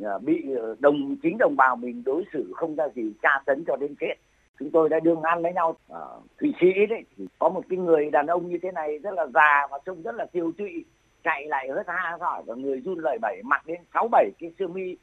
ờ, 0.04 0.20
bị 0.20 0.56
ờ, 0.56 0.76
đồng, 0.80 1.16
chính 1.24 1.38
đồng 1.38 1.56
bào 1.58 1.76
mình 1.76 2.04
đối 2.06 2.24
xử 2.34 2.54
không 2.56 2.76
ra 2.76 2.88
gì, 2.96 3.14
tra 3.22 3.42
tấn 3.46 3.64
cho 3.68 3.76
đến 3.76 3.96
chết. 4.00 4.16
Chúng 4.60 4.72
tôi 4.72 4.90
đã 4.90 5.00
đương 5.00 5.22
ăn 5.22 5.44
với 5.44 5.54
nhau 5.54 5.76
ở 5.88 6.20
thụy 6.40 6.54
sĩ 6.62 6.68
đấy, 6.90 7.04
thì 7.18 7.28
có 7.40 7.50
một 7.50 7.62
cái 7.70 7.78
người 7.78 8.10
đàn 8.12 8.28
ông 8.28 8.48
như 8.48 8.58
thế 8.62 8.72
này 8.72 8.98
rất 8.98 9.14
là 9.14 9.26
già 9.34 9.68
và 9.72 9.80
trông 9.86 10.02
rất 10.02 10.16
là 10.16 10.26
tiêu 10.26 10.52
tụy, 10.58 10.86
chạy 11.24 11.46
lại 11.46 11.70
hớt 11.70 11.88
ha 11.88 12.18
hỏi 12.20 12.44
và 12.46 12.56
người 12.56 12.80
run 12.80 13.00
lẩy 13.00 13.18
bẩy, 13.22 13.42
mặc 13.44 13.62
đến 13.66 13.82
sáu 13.94 14.08
bảy 14.12 14.32
cái 14.40 14.52
sơ 14.60 14.68
mi 14.68 14.96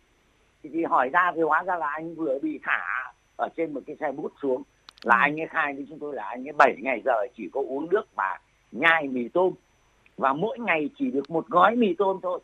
thì, 0.67 0.79
thì 0.79 0.85
hỏi 0.85 1.09
ra 1.13 1.33
thì 1.35 1.43
hóa 1.43 1.63
ra 1.63 1.77
là 1.77 1.87
anh 1.87 2.15
vừa 2.15 2.39
bị 2.43 2.61
thả 2.63 3.13
ở 3.37 3.49
trên 3.57 3.75
một 3.75 3.81
cái 3.87 3.97
xe 4.01 4.13
bút 4.13 4.33
xuống. 4.43 4.63
Là 5.03 5.15
ừ. 5.15 5.21
anh 5.21 5.41
ấy 5.41 5.47
khai 5.47 5.75
với 5.75 5.87
chúng 5.89 5.99
tôi 5.99 6.15
là 6.15 6.25
anh 6.25 6.49
ấy 6.49 6.53
7 6.59 6.77
ngày 6.83 7.03
giờ 7.05 7.13
chỉ 7.37 7.49
có 7.53 7.61
uống 7.61 7.91
nước 7.91 8.05
và 8.17 8.41
nhai 8.73 9.09
mì 9.09 9.29
tôm. 9.29 9.53
Và 10.17 10.33
mỗi 10.33 10.59
ngày 10.59 10.91
chỉ 10.99 11.11
được 11.11 11.31
một 11.31 11.47
gói 11.49 11.77
mì 11.77 11.95
tôm 11.99 12.19
thôi. 12.23 12.41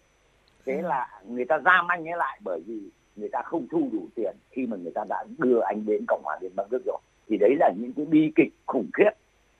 Thế 0.67 0.77
ừ. 0.77 0.83
là 0.83 1.09
người 1.29 1.45
ta 1.45 1.59
giam 1.65 1.87
anh 1.89 2.09
ấy 2.09 2.17
lại 2.19 2.41
bởi 2.45 2.61
vì 2.67 2.81
người 3.17 3.29
ta 3.33 3.43
không 3.43 3.67
thu 3.71 3.89
đủ 3.93 4.09
tiền. 4.15 4.37
Khi 4.51 4.67
mà 4.67 4.77
người 4.77 4.93
ta 4.95 5.05
đã 5.09 5.25
đưa 5.39 5.61
anh 5.61 5.87
đến 5.87 6.05
cộng 6.09 6.23
hòa 6.25 6.39
liên 6.41 6.53
bang 6.57 6.67
đức 6.71 6.83
rồi 6.87 6.99
thì 7.29 7.37
đấy 7.39 7.57
là 7.61 7.73
những 7.77 7.93
cái 7.93 8.07
bi 8.07 8.33
kịch 8.35 8.53
khủng 8.67 8.91
khiếp 8.95 9.11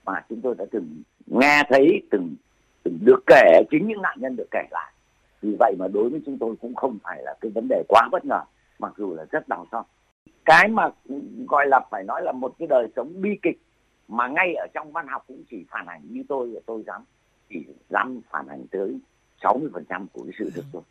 mà 0.05 0.13
chúng 0.29 0.41
tôi 0.41 0.55
đã 0.57 0.65
từng 0.71 1.03
nghe 1.25 1.63
thấy 1.69 2.01
từng 2.11 2.35
từng 2.83 2.99
được 3.01 3.19
kể 3.27 3.61
chính 3.71 3.87
những 3.87 4.01
nạn 4.01 4.17
nhân 4.21 4.35
được 4.35 4.47
kể 4.51 4.63
lại. 4.71 4.93
Vì 5.41 5.55
vậy 5.59 5.75
mà 5.79 5.87
đối 5.87 6.09
với 6.09 6.21
chúng 6.25 6.37
tôi 6.37 6.55
cũng 6.61 6.75
không 6.75 6.97
phải 7.03 7.21
là 7.23 7.35
cái 7.41 7.51
vấn 7.55 7.67
đề 7.69 7.83
quá 7.87 8.09
bất 8.11 8.25
ngờ 8.25 8.41
mặc 8.83 8.93
dù 8.97 9.13
là 9.13 9.25
rất 9.31 9.47
đau 9.47 9.65
xót. 9.71 9.85
Cái 10.45 10.67
mà 10.67 10.89
gọi 11.47 11.67
là 11.67 11.79
phải 11.91 12.03
nói 12.03 12.21
là 12.23 12.31
một 12.31 12.53
cái 12.59 12.67
đời 12.67 12.87
sống 12.95 13.21
bi 13.21 13.29
kịch 13.41 13.61
mà 14.07 14.27
ngay 14.27 14.55
ở 14.55 14.67
trong 14.73 14.91
văn 14.91 15.07
học 15.07 15.23
cũng 15.27 15.43
chỉ 15.49 15.65
phản 15.69 15.85
ảnh 15.85 16.01
như 16.09 16.23
tôi 16.29 16.51
và 16.53 16.59
tôi 16.65 16.83
dám, 16.87 17.01
chỉ 17.49 17.65
dám 17.89 18.21
phản 18.29 18.47
ảnh 18.47 18.65
tới 18.71 18.99
60% 19.41 20.05
của 20.13 20.23
cái 20.23 20.33
sự 20.39 20.49
thực 20.55 20.65
thôi 20.73 20.81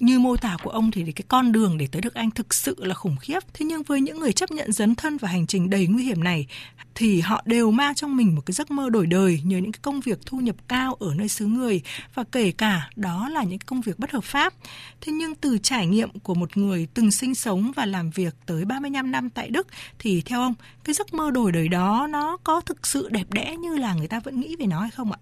như 0.00 0.18
mô 0.18 0.36
tả 0.36 0.56
của 0.62 0.70
ông 0.70 0.90
thì 0.90 1.12
cái 1.12 1.24
con 1.28 1.52
đường 1.52 1.78
để 1.78 1.88
tới 1.92 2.02
được 2.02 2.14
Anh 2.14 2.30
thực 2.30 2.54
sự 2.54 2.76
là 2.78 2.94
khủng 2.94 3.16
khiếp. 3.20 3.38
Thế 3.54 3.66
nhưng 3.66 3.82
với 3.82 4.00
những 4.00 4.20
người 4.20 4.32
chấp 4.32 4.50
nhận 4.50 4.72
dấn 4.72 4.94
thân 4.94 5.16
vào 5.16 5.32
hành 5.32 5.46
trình 5.46 5.70
đầy 5.70 5.86
nguy 5.86 6.04
hiểm 6.04 6.24
này, 6.24 6.46
thì 6.94 7.20
họ 7.20 7.42
đều 7.44 7.70
mang 7.70 7.94
trong 7.94 8.16
mình 8.16 8.34
một 8.34 8.42
cái 8.46 8.52
giấc 8.52 8.70
mơ 8.70 8.90
đổi 8.90 9.06
đời 9.06 9.40
nhờ 9.44 9.58
những 9.58 9.72
cái 9.72 9.80
công 9.82 10.00
việc 10.00 10.18
thu 10.26 10.38
nhập 10.38 10.56
cao 10.68 10.94
ở 10.94 11.14
nơi 11.14 11.28
xứ 11.28 11.46
người 11.46 11.82
và 12.14 12.24
kể 12.32 12.52
cả 12.58 12.90
đó 12.96 13.28
là 13.32 13.42
những 13.42 13.58
công 13.66 13.80
việc 13.80 13.98
bất 13.98 14.10
hợp 14.10 14.24
pháp. 14.24 14.54
Thế 15.00 15.12
nhưng 15.12 15.34
từ 15.34 15.58
trải 15.58 15.86
nghiệm 15.86 16.18
của 16.18 16.34
một 16.34 16.56
người 16.56 16.88
từng 16.94 17.10
sinh 17.10 17.34
sống 17.34 17.72
và 17.76 17.86
làm 17.86 18.10
việc 18.10 18.34
tới 18.46 18.64
35 18.64 19.10
năm 19.10 19.30
tại 19.30 19.48
Đức, 19.50 19.66
thì 19.98 20.22
theo 20.26 20.40
ông, 20.40 20.54
cái 20.84 20.94
giấc 20.94 21.14
mơ 21.14 21.30
đổi 21.30 21.52
đời 21.52 21.68
đó 21.68 22.06
nó 22.10 22.36
có 22.44 22.60
thực 22.60 22.86
sự 22.86 23.08
đẹp 23.10 23.26
đẽ 23.30 23.56
như 23.56 23.76
là 23.76 23.94
người 23.94 24.08
ta 24.08 24.20
vẫn 24.20 24.40
nghĩ 24.40 24.56
về 24.56 24.66
nó 24.66 24.80
hay 24.80 24.90
không 24.90 25.12
ạ? 25.12 25.18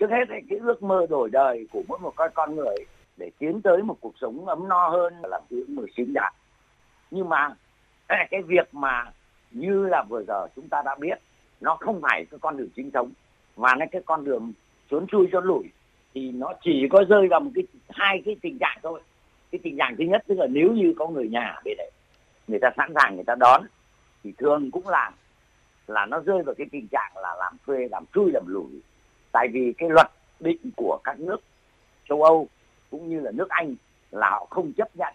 Trước 0.00 0.06
hết 0.10 0.24
cái 0.48 0.58
ước 0.58 0.82
mơ 0.82 1.06
đổi 1.10 1.30
đời 1.30 1.66
của 1.72 1.82
mỗi 1.88 1.98
một 1.98 2.12
con 2.16 2.30
con 2.34 2.56
người 2.56 2.76
để 3.18 3.30
tiến 3.38 3.62
tới 3.62 3.82
một 3.82 3.96
cuộc 4.00 4.14
sống 4.20 4.46
ấm 4.46 4.68
no 4.68 4.88
hơn 4.88 5.14
là 5.22 5.40
thứ 5.50 5.64
mười 5.68 5.86
xứng 5.96 6.12
đáng 6.12 6.32
nhưng 7.10 7.28
mà, 7.28 7.54
cái 8.30 8.42
việc 8.42 8.74
mà 8.74 9.04
như 9.50 9.86
là 9.86 10.04
vừa 10.08 10.22
giờ 10.28 10.46
chúng 10.56 10.68
ta 10.68 10.82
đã 10.84 10.96
biết, 11.00 11.18
nó 11.60 11.76
không 11.80 12.00
phải 12.02 12.24
cái 12.30 12.38
con 12.40 12.56
đường 12.56 12.68
chính 12.76 12.90
thống 12.90 13.10
và 13.56 13.74
nó 13.74 13.86
cái 13.92 14.02
con 14.06 14.24
đường 14.24 14.52
trốn 14.90 15.06
chui, 15.06 15.28
trốn 15.32 15.44
lủi. 15.44 15.64
Thì 16.14 16.32
nó 16.32 16.52
chỉ 16.62 16.88
có 16.90 17.04
rơi 17.08 17.28
vào 17.28 17.40
một 17.40 17.50
cái, 17.54 17.64
hai 17.88 18.22
cái 18.24 18.36
tình 18.42 18.58
trạng 18.58 18.78
thôi. 18.82 19.00
Cái 19.50 19.58
tình 19.62 19.76
trạng 19.78 19.96
thứ 19.98 20.04
nhất, 20.04 20.24
tức 20.26 20.38
là 20.38 20.46
nếu 20.46 20.72
như 20.72 20.94
có 20.98 21.06
người 21.06 21.28
nhà 21.28 21.60
bên 21.64 21.74
đấy, 21.78 21.90
người 22.48 22.58
ta 22.62 22.70
sẵn 22.76 22.92
sàng, 22.94 23.14
người 23.14 23.24
ta 23.24 23.34
đón, 23.34 23.62
thì 24.24 24.32
thường 24.38 24.70
cũng 24.70 24.88
là 24.88 25.10
là 25.86 26.06
nó 26.06 26.20
rơi 26.20 26.42
vào 26.42 26.54
cái 26.58 26.66
tình 26.72 26.88
trạng 26.88 27.12
là 27.16 27.36
làm 27.38 27.56
thuê 27.66 27.88
làm 27.90 28.04
chui, 28.14 28.30
làm 28.32 28.46
lủi. 28.46 28.80
Tại 29.32 29.48
vì 29.52 29.72
cái 29.78 29.88
luật 29.88 30.06
định 30.40 30.58
của 30.76 30.98
các 31.04 31.20
nước 31.20 31.36
châu 32.08 32.22
âu 32.22 32.48
cũng 32.90 33.08
như 33.08 33.20
là 33.20 33.30
nước 33.30 33.48
Anh 33.48 33.74
là 34.10 34.30
họ 34.30 34.46
không 34.50 34.72
chấp 34.72 34.96
nhận 34.96 35.14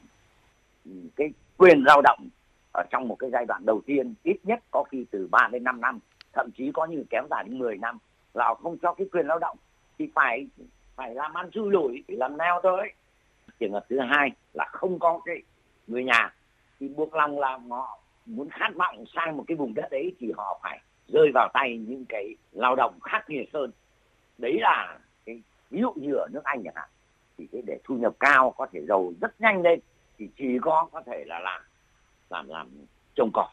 ừ, 0.86 0.92
cái 1.16 1.34
quyền 1.58 1.84
lao 1.84 2.02
động 2.02 2.30
ở 2.74 2.84
trong 2.90 3.08
một 3.08 3.16
cái 3.20 3.30
giai 3.34 3.46
đoạn 3.46 3.66
đầu 3.66 3.82
tiên, 3.86 4.14
ít 4.24 4.38
nhất 4.44 4.60
có 4.72 4.84
khi 4.92 5.06
từ 5.12 5.28
3 5.32 5.50
đến 5.52 5.64
5 5.64 5.82
năm, 5.82 6.00
thậm 6.34 6.50
chí 6.58 6.72
có 6.74 6.86
những 6.86 7.06
kéo 7.10 7.24
dài 7.30 7.44
đến 7.48 7.60
10 7.60 7.78
năm, 7.78 7.98
là 8.34 8.46
họ 8.46 8.54
không 8.54 8.78
cho 8.78 8.94
cái 8.94 9.08
quyền 9.12 9.28
lao 9.28 9.40
động. 9.40 9.58
Thì 9.98 10.10
phải 10.16 10.48
phải 10.96 11.16
làm 11.16 11.34
ăn 11.34 11.52
chui 11.52 11.72
lủi 11.72 12.04
làm 12.08 12.38
neo 12.38 12.60
thôi. 12.64 12.92
Trường 13.60 13.74
hợp 13.74 13.86
thứ 13.90 14.00
hai 14.00 14.32
là 14.54 14.66
không 14.72 15.00
có 15.00 15.22
cái 15.26 15.42
người 15.88 16.04
nhà, 16.04 16.34
thì 16.80 16.88
buộc 16.88 17.16
lòng 17.16 17.40
là 17.40 17.60
họ 17.70 18.00
muốn 18.26 18.50
khát 18.50 18.76
vọng 18.76 19.04
sang 19.16 19.38
một 19.38 19.44
cái 19.48 19.58
vùng 19.58 19.74
đất 19.74 19.88
đấy 19.92 20.16
thì 20.20 20.32
họ 20.38 20.60
phải 20.64 20.80
rơi 21.08 21.32
vào 21.34 21.50
tay 21.54 21.78
những 21.78 22.06
cái 22.10 22.36
lao 22.52 22.76
động 22.76 23.00
khắc 23.04 23.30
nghiệt 23.30 23.50
hơn 23.54 23.72
đấy 24.38 24.58
là 24.62 25.00
cái 25.26 25.42
ví 25.70 25.82
dụ 25.82 25.94
như 25.96 26.14
ở 26.14 26.28
nước 26.32 26.44
anh 26.44 26.62
chẳng 26.64 26.74
hạn 26.76 26.90
thu 27.84 27.96
nhập 27.96 28.14
cao, 28.20 28.54
có 28.58 28.68
thể 28.72 28.82
giàu 28.86 29.14
rất 29.22 29.42
nhanh 29.42 29.62
lên, 29.62 29.80
thì 30.18 30.30
chỉ 30.38 30.60
có 30.62 30.88
có 30.92 31.02
thể 31.06 31.24
là 31.28 31.40
làm 31.40 31.62
làm 32.30 32.50
làm 32.50 32.70
trồng 33.16 33.30
cỏ, 33.34 33.48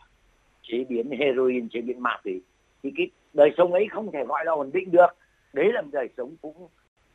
chế 0.62 0.84
biến 0.88 1.10
heroin, 1.10 1.68
chế 1.68 1.80
biến 1.80 2.02
ma 2.02 2.18
túy. 2.25 2.42
Thì 2.82 2.92
cái 2.96 3.10
đời 3.32 3.50
sống 3.56 3.72
ấy 3.72 3.88
không 3.90 4.12
thể 4.12 4.25
gọi 4.25 4.44
là 4.44 4.52
ổn 4.52 4.70
định 4.72 4.90
được. 4.90 5.06
Đấy 5.52 5.72
là 5.72 5.82
một 5.82 5.88
đời 5.92 6.08
sống 6.16 6.37
cũng, 6.42 6.68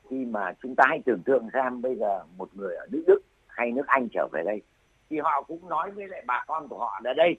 khi 0.10 0.26
mà 0.26 0.54
chúng 0.62 0.76
ta 0.76 0.84
hãy 0.88 1.00
tưởng 1.06 1.24
tượng 1.26 1.50
xem 1.54 1.82
bây 1.82 1.96
giờ 1.96 2.24
một 2.38 2.50
người 2.54 2.76
ở 2.76 2.88
nước 2.92 3.04
Đức 3.08 3.20
hay 3.48 3.72
nước 3.72 3.88
Anh 3.88 4.08
trở 4.14 4.28
về 4.32 4.44
đây, 4.46 4.62
thì 5.10 5.20
họ 5.20 5.42
cũng 5.42 5.70
nói 5.70 5.92
với 5.92 6.08
lại 6.08 6.24
bà 6.28 6.44
con 6.48 6.68
của 6.68 6.78
họ 6.78 7.02
là, 7.04 7.14
đây, 7.14 7.38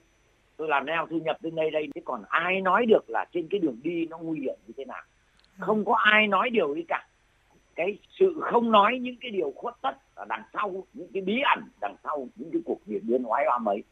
tôi 0.57 0.69
làm 0.69 0.87
neo 0.87 1.07
thu 1.11 1.19
nhập 1.19 1.37
đến 1.41 1.55
đây 1.55 1.71
đây 1.71 1.89
chứ 1.95 2.01
còn 2.05 2.23
ai 2.29 2.61
nói 2.61 2.87
được 2.87 3.11
là 3.11 3.25
trên 3.33 3.49
cái 3.51 3.61
đường 3.61 3.81
đi 3.83 4.07
nó 4.11 4.19
nguy 4.19 4.41
hiểm 4.41 4.55
như 4.67 4.75
thế 4.77 4.85
nào? 4.85 5.03
Không 5.59 5.85
có 5.85 5.95
ai 5.95 6.27
nói 6.27 6.51
điều 6.51 6.73
ấy 6.73 6.85
cả 6.89 7.07
cái 7.77 7.99
sự 8.19 8.41
không 8.41 8.71
nói 8.71 8.99
những 9.01 9.17
cái 9.21 9.31
điều 9.31 9.53
khuất 9.57 9.75
tất 9.83 9.97
ở 10.15 10.25
đằng 10.29 10.43
sau, 10.53 10.85
những 10.93 11.09
cái 11.15 11.23
bí 11.23 11.35
ẩn 11.57 11.65
đằng 11.81 11.97
sau, 12.05 12.29
những 12.37 12.51
cái 12.53 12.63
cuộc 12.65 12.79
điện 12.87 13.03
biên 13.03 13.23
oái 13.23 13.45
oăm 13.49 13.69
ấy, 13.69 13.83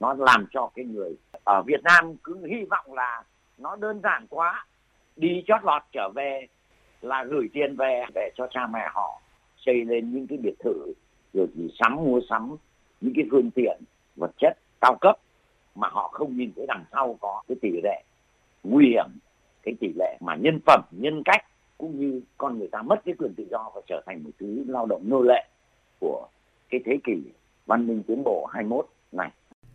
nó 0.00 0.14
làm 0.18 0.46
cho 0.50 0.70
cái 0.74 0.84
người 0.84 1.16
ở 1.44 1.62
Việt 1.62 1.82
Nam 1.82 2.16
cứ 2.24 2.46
hy 2.46 2.64
vọng 2.70 2.92
là 2.92 3.22
nó 3.58 3.76
đơn 3.76 4.00
giản 4.02 4.26
quá, 4.30 4.66
đi 5.16 5.42
chót 5.46 5.64
lọt 5.64 5.82
trở 5.92 6.08
về 6.14 6.46
là 7.00 7.24
gửi 7.24 7.48
tiền 7.52 7.76
về, 7.76 8.04
để 8.14 8.30
cho 8.36 8.46
cha 8.50 8.66
mẹ 8.66 8.88
họ 8.92 9.20
xây 9.56 9.84
lên 9.84 10.14
những 10.14 10.26
cái 10.26 10.38
biệt 10.38 10.54
thự, 10.58 10.92
rồi 11.32 11.46
thì 11.54 11.68
sắm 11.78 11.96
mua 11.96 12.20
sắm 12.30 12.56
những 13.00 13.12
cái 13.16 13.24
phương 13.30 13.50
tiện, 13.50 13.80
vật 14.16 14.30
chất 14.38 14.58
cao 14.80 14.96
cấp 15.00 15.16
mà 15.74 15.88
họ 15.88 16.08
không 16.08 16.36
nhìn 16.36 16.52
thấy 16.56 16.66
đằng 16.68 16.84
sau 16.92 17.16
có 17.20 17.42
cái 17.48 17.56
tỷ 17.62 17.80
lệ 17.82 18.02
nguy 18.62 18.86
hiểm, 18.86 19.06
cái 19.62 19.74
tỷ 19.80 19.88
lệ 19.98 20.16
mà 20.20 20.36
nhân 20.36 20.60
phẩm, 20.66 20.82
nhân 20.90 21.22
cách 21.24 21.46
cũng 21.80 22.00
như 22.00 22.20
con 22.38 22.58
người 22.58 22.68
ta 22.68 22.82
mất 22.82 22.96
cái 23.04 23.14
quyền 23.18 23.34
tự 23.36 23.44
do 23.50 23.70
và 23.74 23.80
trở 23.86 24.02
thành 24.06 24.24
một 24.24 24.30
thứ 24.38 24.64
lao 24.66 24.86
động 24.86 25.02
nô 25.08 25.22
lệ 25.22 25.48
của 26.00 26.28
cái 26.70 26.80
thế 26.84 26.98
kỷ 27.04 27.22
văn 27.66 27.86
minh 27.86 28.02
tiến 28.06 28.22
bộ 28.24 28.46
21 28.52 28.86
này 29.12 29.30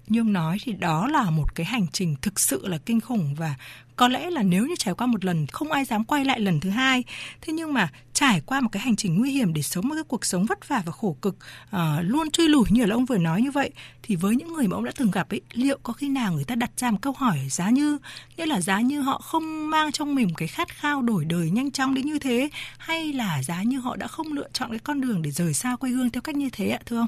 như 0.08 0.20
ông 0.20 0.34
nói 0.34 0.58
thì 0.64 0.72
đó 0.72 1.08
là 1.08 1.30
một 1.30 1.56
cái 1.56 1.66
hành 1.66 1.88
trình 1.92 2.16
thực 2.22 2.40
sự 2.40 2.68
là 2.68 2.78
kinh 2.78 3.02
khủng 3.02 3.36
và 3.36 3.56
có 3.96 4.08
lẽ 4.08 4.30
là 4.30 4.44
nếu 4.44 4.66
như 4.66 4.76
trải 4.78 4.94
qua 4.94 5.08
một 5.08 5.26
lần 5.26 5.48
không 5.48 5.72
ai 5.72 5.86
dám 5.86 6.04
quay 6.04 6.26
lại 6.26 6.40
lần 6.40 6.60
thứ 6.60 6.70
hai. 6.70 7.04
Thế 7.42 7.54
nhưng 7.54 7.74
mà 7.74 7.90
trải 8.14 8.42
qua 8.46 8.62
một 8.62 8.70
cái 8.72 8.82
hành 8.82 8.96
trình 8.96 9.20
nguy 9.20 9.32
hiểm 9.32 9.54
để 9.54 9.62
sống 9.62 9.88
một 9.88 9.96
cái 9.96 10.04
cuộc 10.08 10.26
sống 10.26 10.46
vất 10.46 10.68
vả 10.68 10.84
và 10.86 10.92
khổ 10.92 11.18
cực 11.22 11.36
uh, 11.76 11.80
luôn 12.02 12.32
truy 12.32 12.48
lùi 12.48 12.66
như 12.70 12.86
là 12.86 12.96
ông 12.96 13.06
vừa 13.06 13.18
nói 13.18 13.42
như 13.42 13.52
vậy 13.52 13.72
thì 14.04 14.16
với 14.16 14.36
những 14.36 14.54
người 14.54 14.68
mà 14.68 14.78
ông 14.78 14.86
đã 14.86 14.92
từng 14.98 15.12
gặp 15.12 15.30
ấy 15.30 15.42
liệu 15.54 15.78
có 15.84 15.94
khi 15.94 16.10
nào 16.10 16.34
người 16.34 16.44
ta 16.44 16.56
đặt 16.56 16.72
ra 16.78 16.92
một 16.92 16.98
câu 17.02 17.14
hỏi 17.18 17.38
giá 17.50 17.70
như 17.70 17.98
nghĩa 18.38 18.46
là 18.46 18.62
giá 18.62 18.82
như 18.82 19.02
họ 19.02 19.18
không 19.18 19.70
mang 19.70 19.92
trong 19.92 20.16
mình 20.16 20.30
cái 20.38 20.48
khát 20.48 20.68
khao 20.76 21.02
đổi 21.02 21.26
đời 21.26 21.50
nhanh 21.50 21.72
chóng 21.72 21.94
đến 21.94 22.06
như 22.06 22.20
thế 22.20 22.50
hay 22.78 23.14
là 23.14 23.44
giá 23.44 23.64
như 23.64 23.80
họ 23.80 23.96
đã 23.96 24.08
không 24.08 24.34
lựa 24.34 24.48
chọn 24.54 24.70
cái 24.70 24.80
con 24.80 25.02
đường 25.02 25.22
để 25.22 25.32
rời 25.32 25.54
xa 25.54 25.76
quê 25.76 25.90
hương 25.90 26.10
theo 26.10 26.22
cách 26.22 26.36
như 26.36 26.50
thế 26.52 26.70
ạ 26.70 26.80
thưa 26.86 26.98
ông? 26.98 27.08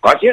Có 0.00 0.14
chứ 0.20 0.28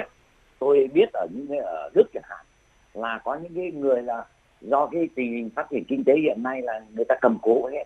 tôi 0.59 0.89
biết 0.93 1.09
ở 1.13 1.27
những 1.31 1.59
ở 1.59 1.89
Đức 1.93 2.09
chẳng 2.13 2.23
hạn, 2.29 2.45
là 2.93 3.19
có 3.23 3.35
những 3.35 3.53
cái 3.55 3.71
người 3.71 4.01
là 4.01 4.25
do 4.61 4.85
cái 4.85 5.09
tình 5.15 5.33
hình 5.33 5.49
phát 5.55 5.67
triển 5.69 5.83
kinh 5.87 6.03
tế 6.03 6.13
hiện 6.15 6.43
nay 6.43 6.61
là 6.61 6.81
người 6.93 7.05
ta 7.05 7.15
cầm 7.21 7.37
cố 7.41 7.69
hết 7.71 7.83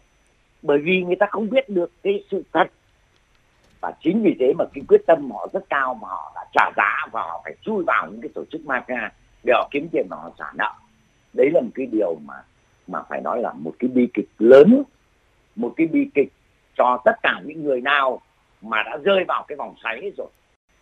bởi 0.61 0.77
vì 0.77 1.03
người 1.03 1.15
ta 1.15 1.25
không 1.31 1.49
biết 1.49 1.69
được 1.69 1.91
cái 2.03 2.23
sự 2.31 2.43
thật. 2.53 2.67
Và 3.81 3.91
chính 4.03 4.21
vì 4.23 4.35
thế 4.39 4.53
mà 4.57 4.65
cái 4.73 4.83
quyết 4.87 5.01
tâm 5.07 5.31
họ 5.31 5.47
rất 5.53 5.63
cao 5.69 5.93
mà 5.93 6.07
họ 6.07 6.31
đã 6.35 6.45
trả 6.53 6.71
giá 6.77 7.07
và 7.11 7.21
họ 7.21 7.41
phải 7.43 7.55
chui 7.61 7.83
vào 7.87 8.07
những 8.11 8.21
cái 8.21 8.29
tổ 8.35 8.43
chức 8.51 8.61
mafia 8.65 9.09
để 9.43 9.53
họ 9.55 9.69
kiếm 9.71 9.87
tiền 9.91 10.07
mà 10.09 10.17
họ 10.17 10.31
trả 10.37 10.45
nợ. 10.57 10.71
Đấy 11.33 11.49
là 11.53 11.61
một 11.61 11.71
cái 11.75 11.85
điều 11.91 12.15
mà 12.25 12.33
mà 12.87 13.01
phải 13.09 13.21
nói 13.21 13.41
là 13.41 13.53
một 13.53 13.73
cái 13.79 13.89
bi 13.93 14.07
kịch 14.13 14.29
lớn, 14.37 14.83
một 15.55 15.73
cái 15.75 15.87
bi 15.87 16.09
kịch 16.13 16.29
cho 16.77 17.01
tất 17.05 17.11
cả 17.23 17.41
những 17.45 17.63
người 17.63 17.81
nào 17.81 18.21
mà 18.61 18.83
đã 18.83 18.97
rơi 19.03 19.23
vào 19.27 19.45
cái 19.47 19.55
vòng 19.55 19.75
xoáy 19.83 20.11
rồi 20.17 20.27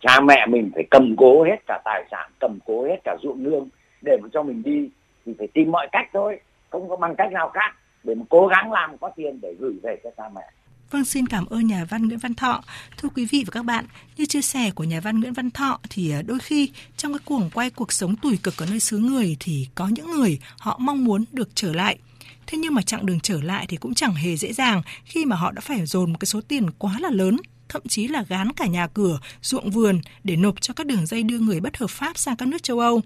cha 0.00 0.20
mẹ 0.20 0.46
mình 0.48 0.70
phải 0.74 0.84
cầm 0.90 1.14
cố 1.16 1.44
hết 1.44 1.56
cả 1.66 1.80
tài 1.84 2.04
sản 2.10 2.30
cầm 2.40 2.58
cố 2.66 2.84
hết 2.84 2.96
cả 3.04 3.16
ruộng 3.22 3.42
nương 3.42 3.68
để 4.02 4.16
mà 4.22 4.28
cho 4.32 4.42
mình 4.42 4.62
đi 4.62 4.90
thì 5.26 5.34
phải 5.38 5.46
tìm 5.54 5.70
mọi 5.70 5.88
cách 5.92 6.06
thôi 6.12 6.40
không 6.70 6.88
có 6.88 6.96
bằng 6.96 7.14
cách 7.18 7.32
nào 7.32 7.50
khác 7.54 7.74
để 8.04 8.14
mà 8.14 8.24
cố 8.28 8.46
gắng 8.46 8.72
làm 8.72 8.98
có 8.98 9.10
tiền 9.16 9.38
để 9.42 9.54
gửi 9.58 9.74
về 9.82 9.96
cho 10.04 10.10
cha 10.16 10.24
mẹ 10.34 10.42
Vâng, 10.90 11.04
xin 11.04 11.26
cảm 11.26 11.46
ơn 11.46 11.66
nhà 11.66 11.84
văn 11.88 12.02
Nguyễn 12.02 12.18
Văn 12.18 12.34
Thọ. 12.34 12.62
Thưa 12.96 13.08
quý 13.08 13.26
vị 13.30 13.44
và 13.46 13.50
các 13.50 13.64
bạn, 13.64 13.84
như 14.16 14.26
chia 14.26 14.42
sẻ 14.42 14.70
của 14.74 14.84
nhà 14.84 15.00
văn 15.00 15.20
Nguyễn 15.20 15.32
Văn 15.32 15.50
Thọ 15.50 15.78
thì 15.90 16.12
à, 16.12 16.22
đôi 16.22 16.38
khi 16.38 16.70
trong 16.96 17.12
cái 17.12 17.20
cuồng 17.24 17.50
quay 17.54 17.70
cuộc 17.70 17.92
sống 17.92 18.16
tủi 18.16 18.38
cực 18.42 18.54
ở 18.58 18.66
nơi 18.70 18.80
xứ 18.80 18.98
người 18.98 19.36
thì 19.40 19.68
có 19.74 19.88
những 19.88 20.10
người 20.10 20.38
họ 20.58 20.78
mong 20.80 21.04
muốn 21.04 21.24
được 21.32 21.48
trở 21.54 21.72
lại. 21.72 21.98
Thế 22.46 22.58
nhưng 22.58 22.74
mà 22.74 22.82
chặng 22.82 23.06
đường 23.06 23.20
trở 23.20 23.40
lại 23.42 23.66
thì 23.68 23.76
cũng 23.76 23.94
chẳng 23.94 24.14
hề 24.14 24.36
dễ 24.36 24.52
dàng 24.52 24.82
khi 25.04 25.24
mà 25.24 25.36
họ 25.36 25.52
đã 25.52 25.60
phải 25.60 25.86
dồn 25.86 26.12
một 26.12 26.16
cái 26.20 26.26
số 26.26 26.40
tiền 26.48 26.70
quá 26.78 26.96
là 27.00 27.10
lớn 27.10 27.36
thậm 27.68 27.82
chí 27.88 28.08
là 28.08 28.24
gán 28.28 28.52
cả 28.52 28.66
nhà 28.66 28.86
cửa, 28.86 29.18
ruộng 29.42 29.70
vườn 29.70 30.00
để 30.24 30.36
nộp 30.36 30.60
cho 30.60 30.74
các 30.74 30.86
đường 30.86 31.06
dây 31.06 31.22
đưa 31.22 31.38
người 31.38 31.60
bất 31.60 31.76
hợp 31.76 31.90
pháp 31.90 32.18
sang 32.18 32.36
các 32.36 32.48
nước 32.48 32.62
châu 32.62 32.78
Âu. 32.78 33.02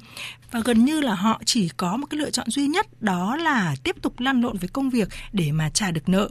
Và 0.50 0.60
gần 0.60 0.84
như 0.84 1.00
là 1.00 1.14
họ 1.14 1.40
chỉ 1.44 1.68
có 1.76 1.96
một 1.96 2.06
cái 2.10 2.18
lựa 2.20 2.30
chọn 2.30 2.50
duy 2.50 2.66
nhất 2.66 3.02
đó 3.02 3.36
là 3.36 3.74
tiếp 3.84 3.96
tục 4.02 4.20
lăn 4.20 4.40
lộn 4.40 4.56
với 4.56 4.68
công 4.68 4.90
việc 4.90 5.08
để 5.32 5.52
mà 5.52 5.70
trả 5.70 5.90
được 5.90 6.08
nợ. 6.08 6.28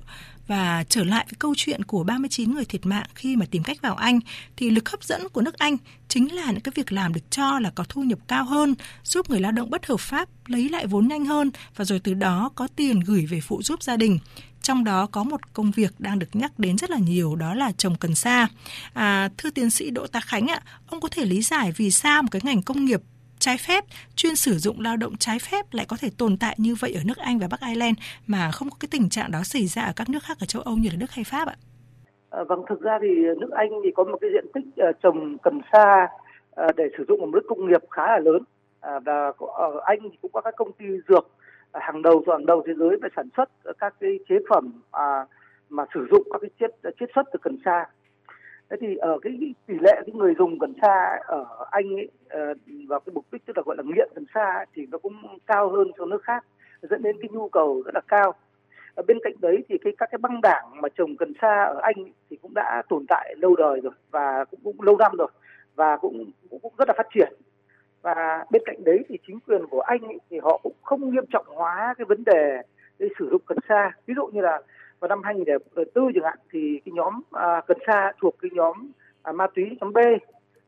Và 0.47 0.83
trở 0.89 1.03
lại 1.03 1.25
với 1.29 1.35
câu 1.39 1.53
chuyện 1.57 1.83
của 1.83 2.03
39 2.03 2.53
người 2.53 2.65
thiệt 2.65 2.85
mạng 2.85 3.05
khi 3.15 3.35
mà 3.35 3.45
tìm 3.51 3.63
cách 3.63 3.81
vào 3.81 3.95
Anh 3.95 4.19
thì 4.57 4.69
lực 4.69 4.89
hấp 4.89 5.03
dẫn 5.03 5.29
của 5.29 5.41
nước 5.41 5.57
Anh 5.57 5.77
chính 6.07 6.35
là 6.35 6.51
những 6.51 6.61
cái 6.61 6.71
việc 6.75 6.91
làm 6.91 7.13
được 7.13 7.31
cho 7.31 7.59
là 7.59 7.71
có 7.75 7.83
thu 7.89 8.03
nhập 8.03 8.19
cao 8.27 8.45
hơn, 8.45 8.75
giúp 9.03 9.29
người 9.29 9.39
lao 9.39 9.51
động 9.51 9.69
bất 9.69 9.85
hợp 9.85 9.99
pháp 9.99 10.29
lấy 10.47 10.69
lại 10.69 10.87
vốn 10.87 11.07
nhanh 11.07 11.25
hơn 11.25 11.51
và 11.75 11.85
rồi 11.85 11.99
từ 11.99 12.13
đó 12.13 12.49
có 12.55 12.67
tiền 12.75 12.99
gửi 12.99 13.25
về 13.25 13.41
phụ 13.41 13.61
giúp 13.61 13.83
gia 13.83 13.97
đình. 13.97 14.19
Trong 14.61 14.83
đó 14.83 15.07
có 15.11 15.23
một 15.23 15.53
công 15.53 15.71
việc 15.71 15.91
đang 15.99 16.19
được 16.19 16.27
nhắc 16.33 16.51
đến 16.57 16.77
rất 16.77 16.89
là 16.89 16.97
nhiều 16.97 17.35
đó 17.35 17.53
là 17.53 17.71
trồng 17.77 17.95
cần 17.99 18.15
sa. 18.15 18.47
À, 18.93 19.29
thưa 19.37 19.49
tiến 19.49 19.69
sĩ 19.69 19.89
Đỗ 19.89 20.07
Tá 20.07 20.19
Khánh 20.19 20.47
ạ, 20.47 20.59
ông 20.89 21.01
có 21.01 21.09
thể 21.11 21.25
lý 21.25 21.41
giải 21.41 21.71
vì 21.77 21.91
sao 21.91 22.23
một 22.23 22.27
cái 22.31 22.41
ngành 22.43 22.61
công 22.61 22.85
nghiệp 22.85 23.01
trái 23.39 23.57
phép 23.67 23.83
chuyên 24.15 24.35
sử 24.35 24.57
dụng 24.57 24.81
lao 24.81 24.97
động 24.97 25.13
trái 25.19 25.37
phép 25.39 25.65
lại 25.71 25.85
có 25.89 25.97
thể 26.01 26.09
tồn 26.17 26.37
tại 26.37 26.55
như 26.57 26.75
vậy 26.79 26.93
ở 26.93 27.01
nước 27.05 27.17
Anh 27.17 27.39
và 27.39 27.47
Bắc 27.51 27.61
Ireland 27.67 27.97
mà 28.27 28.51
không 28.53 28.69
có 28.69 28.77
cái 28.79 28.89
tình 28.91 29.09
trạng 29.09 29.31
đó 29.31 29.39
xảy 29.43 29.67
ra 29.67 29.81
ở 29.81 29.93
các 29.95 30.09
nước 30.09 30.23
khác 30.23 30.37
ở 30.39 30.45
châu 30.45 30.61
Âu 30.61 30.75
như 30.75 30.89
là 30.89 30.95
nước 30.99 31.11
hay 31.11 31.23
Pháp 31.23 31.47
ạ? 31.47 31.55
À, 32.29 32.43
vâng, 32.43 32.61
thực 32.69 32.81
ra 32.81 32.99
thì 33.01 33.07
nước 33.39 33.51
Anh 33.51 33.69
thì 33.83 33.89
có 33.95 34.03
một 34.03 34.17
cái 34.21 34.29
diện 34.33 34.45
tích 34.53 34.65
uh, 34.89 34.95
trồng 35.03 35.37
cần 35.37 35.61
sa 35.71 36.07
uh, 36.61 36.75
để 36.75 36.83
sử 36.97 37.05
dụng 37.07 37.21
ở 37.21 37.27
nước 37.33 37.45
công 37.47 37.67
nghiệp 37.67 37.81
khá 37.91 38.07
là 38.07 38.19
lớn 38.19 38.43
à, 38.81 38.99
và 39.05 39.31
ở 39.57 39.81
Anh 39.85 39.99
thì 40.03 40.17
cũng 40.21 40.31
có 40.31 40.41
các 40.41 40.53
công 40.57 40.71
ty 40.71 40.85
dược 41.07 41.27
hàng 41.73 42.01
đầu 42.01 42.23
hàng 42.27 42.45
đầu 42.45 42.63
thế 42.67 42.73
giới 42.73 42.97
về 43.01 43.09
sản 43.15 43.29
xuất 43.37 43.49
các 43.79 43.95
cái 43.99 44.19
chế 44.29 44.35
phẩm 44.49 44.81
à, 44.91 45.25
mà 45.69 45.85
sử 45.93 46.07
dụng 46.11 46.27
các 46.31 46.41
cái 46.41 46.49
chiết 46.59 46.93
chiết 46.99 47.09
xuất 47.15 47.25
từ 47.33 47.39
cần 47.41 47.57
sa. 47.65 47.85
Thế 48.69 48.77
thì 48.81 48.95
ở 48.95 49.19
cái 49.21 49.53
tỷ 49.67 49.73
lệ 49.73 49.93
cái 50.05 50.13
người 50.13 50.33
dùng 50.37 50.59
cần 50.59 50.73
sa 50.81 51.19
ở 51.25 51.65
anh 51.71 51.95
ấy 51.95 52.09
ờ, 52.29 52.53
vào 52.87 52.99
cái 52.99 53.13
mục 53.13 53.25
đích 53.31 53.45
tức 53.45 53.57
là 53.57 53.63
gọi 53.65 53.75
là 53.77 53.83
nghiện 53.85 54.09
cần 54.15 54.25
sa 54.33 54.65
thì 54.73 54.87
nó 54.91 54.97
cũng 54.97 55.13
cao 55.47 55.69
hơn 55.69 55.91
so 55.97 56.05
nước 56.05 56.23
khác 56.23 56.45
dẫn 56.81 57.03
đến 57.03 57.15
cái 57.21 57.29
nhu 57.31 57.49
cầu 57.49 57.81
rất 57.85 57.95
là 57.95 58.01
cao. 58.07 58.33
Ở 58.95 59.03
bên 59.07 59.17
cạnh 59.23 59.33
đấy 59.41 59.63
thì 59.69 59.77
cái 59.77 59.93
các 59.97 60.09
cái 60.11 60.17
băng 60.17 60.41
đảng 60.41 60.81
mà 60.81 60.89
trồng 60.97 61.17
cần 61.17 61.33
sa 61.41 61.63
ở 61.63 61.79
anh 61.81 61.95
thì 62.29 62.37
cũng 62.41 62.53
đã 62.53 62.81
tồn 62.89 63.05
tại 63.09 63.35
lâu 63.37 63.55
đời 63.55 63.79
rồi 63.83 63.93
và 64.11 64.45
cũng, 64.51 64.59
cũng 64.63 64.81
lâu 64.81 64.97
năm 64.97 65.11
rồi 65.17 65.27
và 65.75 65.97
cũng, 65.97 66.31
cũng 66.49 66.59
cũng 66.59 66.73
rất 66.77 66.87
là 66.87 66.93
phát 66.97 67.07
triển 67.13 67.33
và 68.01 68.45
bên 68.51 68.61
cạnh 68.65 68.83
đấy 68.83 69.05
thì 69.09 69.17
chính 69.27 69.39
quyền 69.47 69.67
của 69.67 69.81
anh 69.81 70.01
ấy, 70.01 70.19
thì 70.29 70.39
họ 70.43 70.59
cũng 70.63 70.73
không 70.81 71.09
nghiêm 71.09 71.25
trọng 71.29 71.45
hóa 71.47 71.93
cái 71.97 72.05
vấn 72.05 72.23
đề 72.23 72.61
để 72.99 73.07
sử 73.19 73.29
dụng 73.31 73.41
cần 73.45 73.57
sa. 73.69 73.91
Ví 74.05 74.13
dụ 74.17 74.27
như 74.27 74.41
là 74.41 74.61
vào 74.99 75.09
năm 75.09 75.23
2004 75.23 76.13
chẳng 76.13 76.23
hạn 76.23 76.37
thì 76.51 76.79
cái 76.85 76.91
nhóm 76.95 77.21
à, 77.31 77.61
cần 77.67 77.77
sa 77.87 78.11
thuộc 78.21 78.35
cái 78.41 78.51
nhóm 78.53 78.91
à, 79.23 79.31
ma 79.31 79.47
túy 79.55 79.77
nhóm 79.81 79.93
B. 79.93 79.97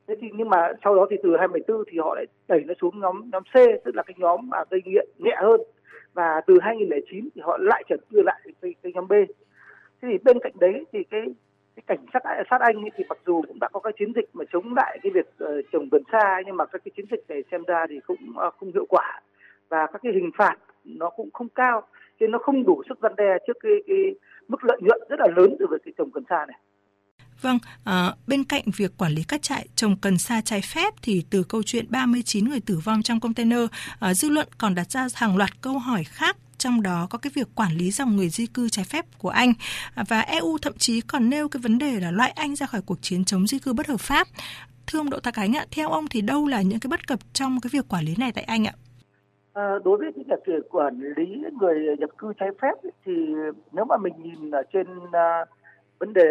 Thế 0.08 0.16
thì 0.22 0.28
nhưng 0.34 0.50
mà 0.50 0.72
sau 0.84 0.96
đó 0.96 1.08
thì 1.10 1.18
từ 1.24 1.30
2014 1.40 1.84
thì 1.92 1.98
họ 2.00 2.16
lại 2.16 2.26
đẩy 2.48 2.64
nó 2.68 2.74
xuống 2.82 3.00
nhóm 3.00 3.30
nhóm 3.32 3.44
C 3.44 3.56
tức 3.86 3.96
là 3.96 4.04
cái 4.04 4.16
nhóm 4.18 4.50
mà 4.50 4.58
gây 4.70 4.82
nghiện 4.86 5.08
nhẹ 5.18 5.36
hơn. 5.42 5.62
Và 6.14 6.42
từ 6.48 6.58
2009 6.62 7.30
thì 7.36 7.42
họ 7.42 7.58
lại 7.62 7.84
trở 7.90 7.96
đưa 8.10 8.22
lại 8.22 8.42
cái, 8.62 8.74
cái 8.84 8.92
nhóm 8.96 9.08
B. 9.08 9.14
Thế 10.02 10.08
thì 10.12 10.18
bên 10.24 10.38
cạnh 10.40 10.54
đấy 10.60 10.86
thì 10.94 11.04
cái 11.04 11.22
cái 11.76 11.84
cảnh 11.88 12.06
sát 12.14 12.20
sát 12.50 12.62
anh 12.62 12.76
ấy 12.76 12.92
thì 12.98 13.04
mặc 13.10 13.18
dù 13.26 13.42
cũng 13.48 13.60
đã 13.60 13.70
có 13.74 13.80
cái 13.80 13.94
chiến 14.00 14.14
dịch 14.16 14.30
mà 14.34 14.46
chống 14.54 14.74
lại 14.76 15.00
cái 15.04 15.12
việc 15.16 15.28
uh, 15.44 15.66
trồng 15.72 15.90
vườn 15.90 16.04
xa 16.12 16.42
nhưng 16.46 16.58
mà 16.58 16.66
các 16.66 16.82
cái 16.86 16.92
chiến 16.96 17.06
dịch 17.12 17.24
này 17.28 17.44
xem 17.52 17.64
ra 17.68 17.86
thì 17.90 18.00
cũng 18.08 18.18
uh, 18.48 18.54
không 18.60 18.72
hiệu 18.74 18.86
quả 18.90 19.22
và 19.70 19.88
các 19.94 20.02
cái 20.04 20.12
hình 20.14 20.32
phạt 20.38 20.56
nó 20.84 21.10
cũng 21.10 21.30
không 21.34 21.50
cao 21.50 21.88
nên 22.20 22.32
nó 22.32 22.40
không 22.40 22.64
đủ 22.64 22.84
sức 22.90 22.98
răn 23.02 23.16
đe 23.18 23.38
trước 23.48 23.58
cái, 23.60 23.72
cái 23.88 23.98
mức 24.48 24.64
lợi 24.64 24.78
nhuận 24.82 25.02
rất 25.10 25.20
là 25.20 25.28
lớn 25.36 25.56
từ 25.60 25.66
việc 25.72 25.82
cái 25.86 25.94
trồng 25.98 26.12
cần 26.12 26.24
sa 26.30 26.46
này. 26.48 26.60
Vâng, 27.42 27.58
à, 27.84 28.14
bên 28.28 28.44
cạnh 28.44 28.64
việc 28.78 28.92
quản 28.98 29.12
lý 29.12 29.24
các 29.28 29.42
trại 29.42 29.68
trồng 29.76 29.96
cần 30.02 30.18
sa 30.18 30.42
trái 30.46 30.62
phép 30.76 30.94
thì 31.02 31.26
từ 31.30 31.44
câu 31.50 31.64
chuyện 31.64 31.86
39 31.90 32.50
người 32.50 32.60
tử 32.66 32.80
vong 32.84 33.02
trong 33.02 33.20
container, 33.20 33.60
à, 34.00 34.14
dư 34.14 34.30
luận 34.30 34.48
còn 34.58 34.76
đặt 34.76 34.92
ra 34.92 35.08
hàng 35.16 35.38
loạt 35.38 35.50
câu 35.62 35.80
hỏi 35.80 36.04
khác 36.04 36.38
trong 36.64 36.82
đó 36.82 37.08
có 37.10 37.18
cái 37.18 37.32
việc 37.36 37.48
quản 37.56 37.72
lý 37.72 37.92
dòng 37.92 38.16
người 38.16 38.30
di 38.30 38.46
cư 38.48 38.70
trái 38.70 38.86
phép 38.92 39.06
của 39.18 39.30
Anh 39.30 39.54
và 40.10 40.20
EU 40.20 40.58
thậm 40.62 40.74
chí 40.78 41.02
còn 41.02 41.30
nêu 41.30 41.48
cái 41.48 41.60
vấn 41.64 41.78
đề 41.78 42.00
là 42.02 42.12
loại 42.12 42.32
Anh 42.36 42.56
ra 42.56 42.66
khỏi 42.66 42.82
cuộc 42.86 42.98
chiến 43.02 43.26
chống 43.26 43.48
di 43.48 43.60
cư 43.60 43.74
bất 43.74 43.88
hợp 43.88 44.00
pháp. 44.00 44.28
Thưa 44.88 45.00
ông 45.00 45.10
Đỗ 45.10 45.20
Thạc 45.20 45.34
Cánh 45.34 45.54
ạ, 45.58 45.66
theo 45.72 45.90
ông 45.90 46.06
thì 46.12 46.22
đâu 46.22 46.48
là 46.48 46.62
những 46.62 46.80
cái 46.80 46.88
bất 46.90 47.08
cập 47.08 47.20
trong 47.34 47.58
cái 47.62 47.70
việc 47.74 47.86
quản 47.90 48.04
lý 48.06 48.16
này 48.20 48.32
tại 48.36 48.44
Anh 48.44 48.68
ạ? 48.68 48.74
À, 49.54 49.64
đối 49.86 49.98
với 49.98 50.12
cái 50.28 50.38
việc 50.48 50.70
quản 50.70 51.00
lý 51.18 51.44
người 51.60 51.78
nhập 52.00 52.10
cư 52.18 52.34
trái 52.40 52.50
phép 52.62 52.92
thì 53.06 53.12
nếu 53.72 53.86
mà 53.86 53.98
mình 53.98 54.14
nhìn 54.24 54.52
ở 54.52 54.62
trên 54.74 54.88
uh, 54.98 55.50
vấn 56.00 56.14
đề 56.14 56.24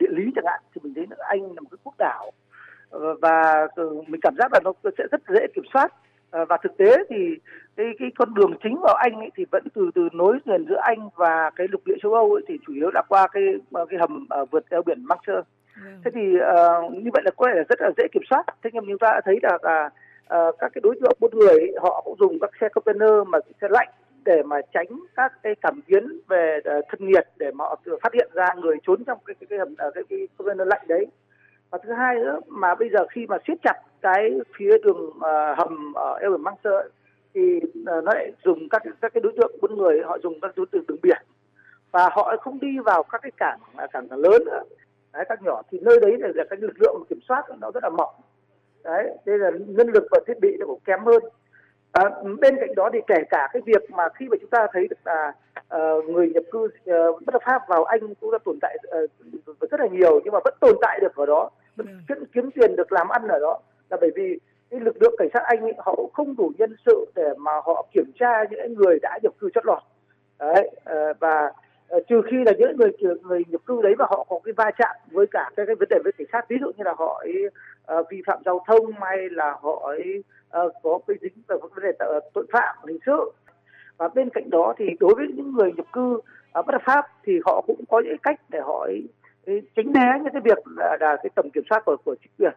địa 0.00 0.10
lý 0.10 0.24
chẳng 0.34 0.44
hạn 0.46 0.60
thì 0.74 0.80
mình 0.84 0.94
thấy 0.94 1.06
là 1.10 1.16
Anh 1.28 1.42
là 1.42 1.60
một 1.60 1.68
cái 1.70 1.78
quốc 1.84 1.94
đảo 1.98 2.30
ờ, 2.90 3.00
và 3.22 3.66
ừ, 3.76 4.02
mình 4.06 4.20
cảm 4.20 4.34
giác 4.38 4.52
là 4.52 4.60
nó 4.64 4.72
sẽ 4.98 5.04
rất 5.10 5.20
dễ 5.28 5.46
kiểm 5.54 5.64
soát 5.72 5.92
và 6.48 6.56
thực 6.62 6.76
tế 6.76 6.96
thì 7.08 7.16
cái 7.76 7.86
cái 7.98 8.10
con 8.18 8.34
đường 8.34 8.52
chính 8.62 8.76
vào 8.82 8.94
Anh 8.94 9.14
ấy 9.18 9.30
thì 9.36 9.44
vẫn 9.50 9.64
từ 9.74 9.90
từ 9.94 10.08
nối 10.12 10.38
liền 10.44 10.64
giữa 10.68 10.80
Anh 10.82 11.08
và 11.16 11.50
cái 11.56 11.66
lục 11.70 11.80
địa 11.84 11.96
châu 12.02 12.14
Âu 12.14 12.32
ấy 12.32 12.42
thì 12.48 12.58
chủ 12.66 12.72
yếu 12.72 12.90
là 12.94 13.02
qua 13.08 13.28
cái 13.32 13.42
cái 13.90 13.98
hầm 14.00 14.26
uh, 14.42 14.50
vượt 14.50 14.64
eo 14.70 14.82
biển 14.82 15.04
Manchester. 15.04 15.44
Ừ. 15.84 15.90
Thế 16.04 16.10
thì 16.14 16.20
uh, 16.20 16.92
như 16.92 17.10
vậy 17.12 17.22
là 17.24 17.30
có 17.36 17.46
thể 17.46 17.58
là 17.58 17.64
rất 17.68 17.80
là 17.80 17.90
dễ 17.96 18.08
kiểm 18.12 18.22
soát. 18.30 18.44
Thế 18.62 18.70
nhưng 18.72 18.84
chúng 18.86 18.98
ta 18.98 19.08
đã 19.12 19.20
thấy 19.24 19.38
là, 19.42 19.54
uh, 19.54 20.54
các 20.58 20.72
cái 20.74 20.80
đối 20.82 20.94
tượng 21.00 21.18
buôn 21.20 21.30
người 21.34 21.48
ấy, 21.48 21.74
họ 21.82 22.02
cũng 22.04 22.16
dùng 22.18 22.38
các 22.40 22.50
xe 22.60 22.68
container 22.68 23.12
mà 23.26 23.38
xe 23.60 23.68
lạnh 23.70 23.88
để 24.24 24.42
mà 24.42 24.56
tránh 24.72 24.86
các 25.16 25.32
cái 25.42 25.54
cảm 25.62 25.80
biến 25.86 26.20
về 26.28 26.58
uh, 26.58 26.84
thân 26.88 27.08
nhiệt 27.08 27.28
để 27.36 27.50
mà 27.52 27.64
phát 28.02 28.14
hiện 28.14 28.28
ra 28.32 28.46
người 28.56 28.76
trốn 28.86 29.04
trong 29.04 29.18
cái 29.26 29.34
cái 29.40 29.46
cái 29.50 29.58
hầm 29.58 29.72
uh, 29.72 29.94
cái, 29.94 30.04
cái 30.08 30.28
container 30.38 30.68
lạnh 30.68 30.82
đấy 30.88 31.06
và 31.70 31.78
thứ 31.84 31.92
hai 31.92 32.14
nữa 32.14 32.40
mà 32.46 32.74
bây 32.74 32.88
giờ 32.88 33.06
khi 33.10 33.26
mà 33.26 33.36
siết 33.46 33.58
chặt 33.62 33.80
cái 34.00 34.40
phía 34.56 34.78
đường 34.78 35.06
uh, 35.06 35.58
hầm 35.58 35.92
ở 35.94 36.18
eo 36.20 36.30
biển 36.30 36.42
Manchester 36.42 36.74
thì 37.34 37.60
uh, 37.80 38.04
nó 38.04 38.12
lại 38.14 38.32
dùng 38.44 38.68
các 38.68 38.82
các 39.00 39.14
cái 39.14 39.20
đối 39.20 39.32
tượng 39.36 39.56
buôn 39.60 39.76
người 39.76 40.02
họ 40.04 40.18
dùng 40.22 40.40
các 40.40 40.52
đối 40.56 40.66
tượng 40.66 40.84
đường 40.88 40.98
biển. 41.02 41.22
Và 41.90 42.08
họ 42.12 42.36
không 42.40 42.60
đi 42.60 42.78
vào 42.78 43.02
các 43.02 43.22
cái 43.22 43.30
cảng 43.36 43.58
à, 43.76 43.86
cảng 43.86 44.06
lớn 44.10 44.42
nữa. 44.46 44.62
Đấy, 45.12 45.24
các 45.28 45.42
nhỏ 45.42 45.62
thì 45.70 45.78
nơi 45.82 46.00
đấy 46.00 46.16
là, 46.18 46.28
là 46.34 46.44
cái 46.50 46.58
lực 46.60 46.80
lượng 46.80 47.02
kiểm 47.08 47.18
soát 47.28 47.42
nó 47.60 47.70
rất 47.70 47.82
là 47.82 47.90
mỏng. 47.90 48.14
Đấy 48.84 49.16
đây 49.24 49.38
là 49.38 49.50
nhân 49.66 49.88
lực 49.88 50.04
và 50.10 50.20
thiết 50.26 50.40
bị 50.40 50.56
nó 50.60 50.66
cũng 50.66 50.80
kém 50.84 51.00
hơn 51.00 51.22
à, 51.96 52.10
bên 52.40 52.56
cạnh 52.60 52.74
đó 52.76 52.90
thì 52.92 52.98
kể 53.06 53.16
cả 53.30 53.48
cái 53.52 53.62
việc 53.66 53.90
mà 53.90 54.08
khi 54.14 54.28
mà 54.28 54.36
chúng 54.40 54.50
ta 54.50 54.66
thấy 54.72 54.88
được 54.88 54.96
là 55.04 55.32
uh, 55.76 56.04
người 56.04 56.30
nhập 56.34 56.44
cư 56.52 56.64
uh, 56.64 57.22
bất 57.26 57.32
hợp 57.32 57.42
pháp 57.44 57.62
vào 57.68 57.84
anh 57.84 58.14
cũng 58.20 58.30
đã 58.32 58.38
tồn 58.44 58.58
tại 58.62 58.76
uh, 59.04 59.70
rất 59.70 59.80
là 59.80 59.86
nhiều 59.86 60.20
nhưng 60.24 60.32
mà 60.32 60.38
vẫn 60.44 60.54
tồn 60.60 60.76
tại 60.80 61.00
được 61.00 61.16
ở 61.16 61.26
đó 61.26 61.50
vẫn 61.76 61.86
ừ. 61.86 61.92
kiếm, 62.08 62.24
kiếm 62.32 62.50
tiền 62.50 62.76
được 62.76 62.92
làm 62.92 63.08
ăn 63.08 63.28
ở 63.28 63.38
đó 63.38 63.60
là 63.90 63.96
bởi 64.00 64.10
vì 64.16 64.38
cái 64.70 64.80
lực 64.80 65.02
lượng 65.02 65.14
cảnh 65.18 65.28
sát 65.34 65.42
anh 65.44 65.60
ấy, 65.60 65.74
họ 65.78 65.96
không 66.12 66.36
đủ 66.36 66.52
nhân 66.58 66.76
sự 66.86 67.06
để 67.14 67.28
mà 67.38 67.52
họ 67.64 67.86
kiểm 67.92 68.12
tra 68.20 68.44
những 68.50 68.74
người 68.74 68.98
đã 69.02 69.18
nhập 69.22 69.32
cư 69.38 69.50
chót 69.54 69.66
lọt 69.66 69.82
đấy 70.38 70.70
uh, 70.80 71.18
và 71.20 71.46
uh, 71.46 71.65
Ờ, 71.88 72.00
trừ 72.08 72.22
khi 72.30 72.36
là 72.46 72.52
những 72.58 72.76
người 72.76 72.90
người 73.22 73.42
nhập 73.48 73.60
cư 73.66 73.82
đấy 73.82 73.94
mà 73.98 74.04
họ 74.10 74.26
có 74.28 74.38
cái 74.44 74.52
va 74.56 74.70
chạm 74.78 74.96
với 75.10 75.26
cả 75.30 75.50
cái, 75.56 75.66
cái 75.66 75.74
vấn 75.74 75.88
đề 75.90 75.98
với 76.04 76.12
cảnh 76.12 76.26
sát 76.32 76.48
ví 76.48 76.56
dụ 76.60 76.66
như 76.76 76.84
là 76.84 76.94
họ 76.98 77.22
ấy, 77.24 77.44
uh, 77.98 78.06
vi 78.10 78.22
phạm 78.26 78.38
giao 78.44 78.64
thông 78.66 78.92
hay 79.00 79.30
là 79.30 79.56
họ 79.62 79.82
ấy, 79.84 80.24
uh, 80.64 80.72
có 80.82 80.98
cái 81.06 81.16
dính 81.20 81.32
vào 81.48 81.58
vấn 81.58 81.84
đề 81.84 81.92
tội 82.34 82.46
phạm 82.52 82.76
hình 82.86 82.98
sự. 83.06 83.32
Và 83.96 84.08
bên 84.08 84.30
cạnh 84.30 84.50
đó 84.50 84.74
thì 84.78 84.84
đối 85.00 85.14
với 85.14 85.26
những 85.34 85.52
người 85.52 85.72
nhập 85.72 85.86
cư 85.92 86.14
uh, 86.14 86.22
bất 86.66 86.72
hợp 86.72 86.82
pháp 86.84 87.06
thì 87.24 87.40
họ 87.46 87.64
cũng 87.66 87.84
có 87.88 88.02
những 88.04 88.18
cách 88.22 88.40
để 88.48 88.60
họ 88.60 88.84
ấy, 88.84 89.08
ấy, 89.46 89.62
tránh 89.76 89.92
né 89.92 90.18
những 90.22 90.32
cái 90.32 90.42
việc 90.44 90.58
là, 90.76 90.96
là 91.00 91.16
cái 91.22 91.30
tầm 91.34 91.50
kiểm 91.50 91.64
soát 91.70 91.82
của 91.86 91.96
của 92.04 92.16
chính 92.22 92.32
quyền. 92.38 92.52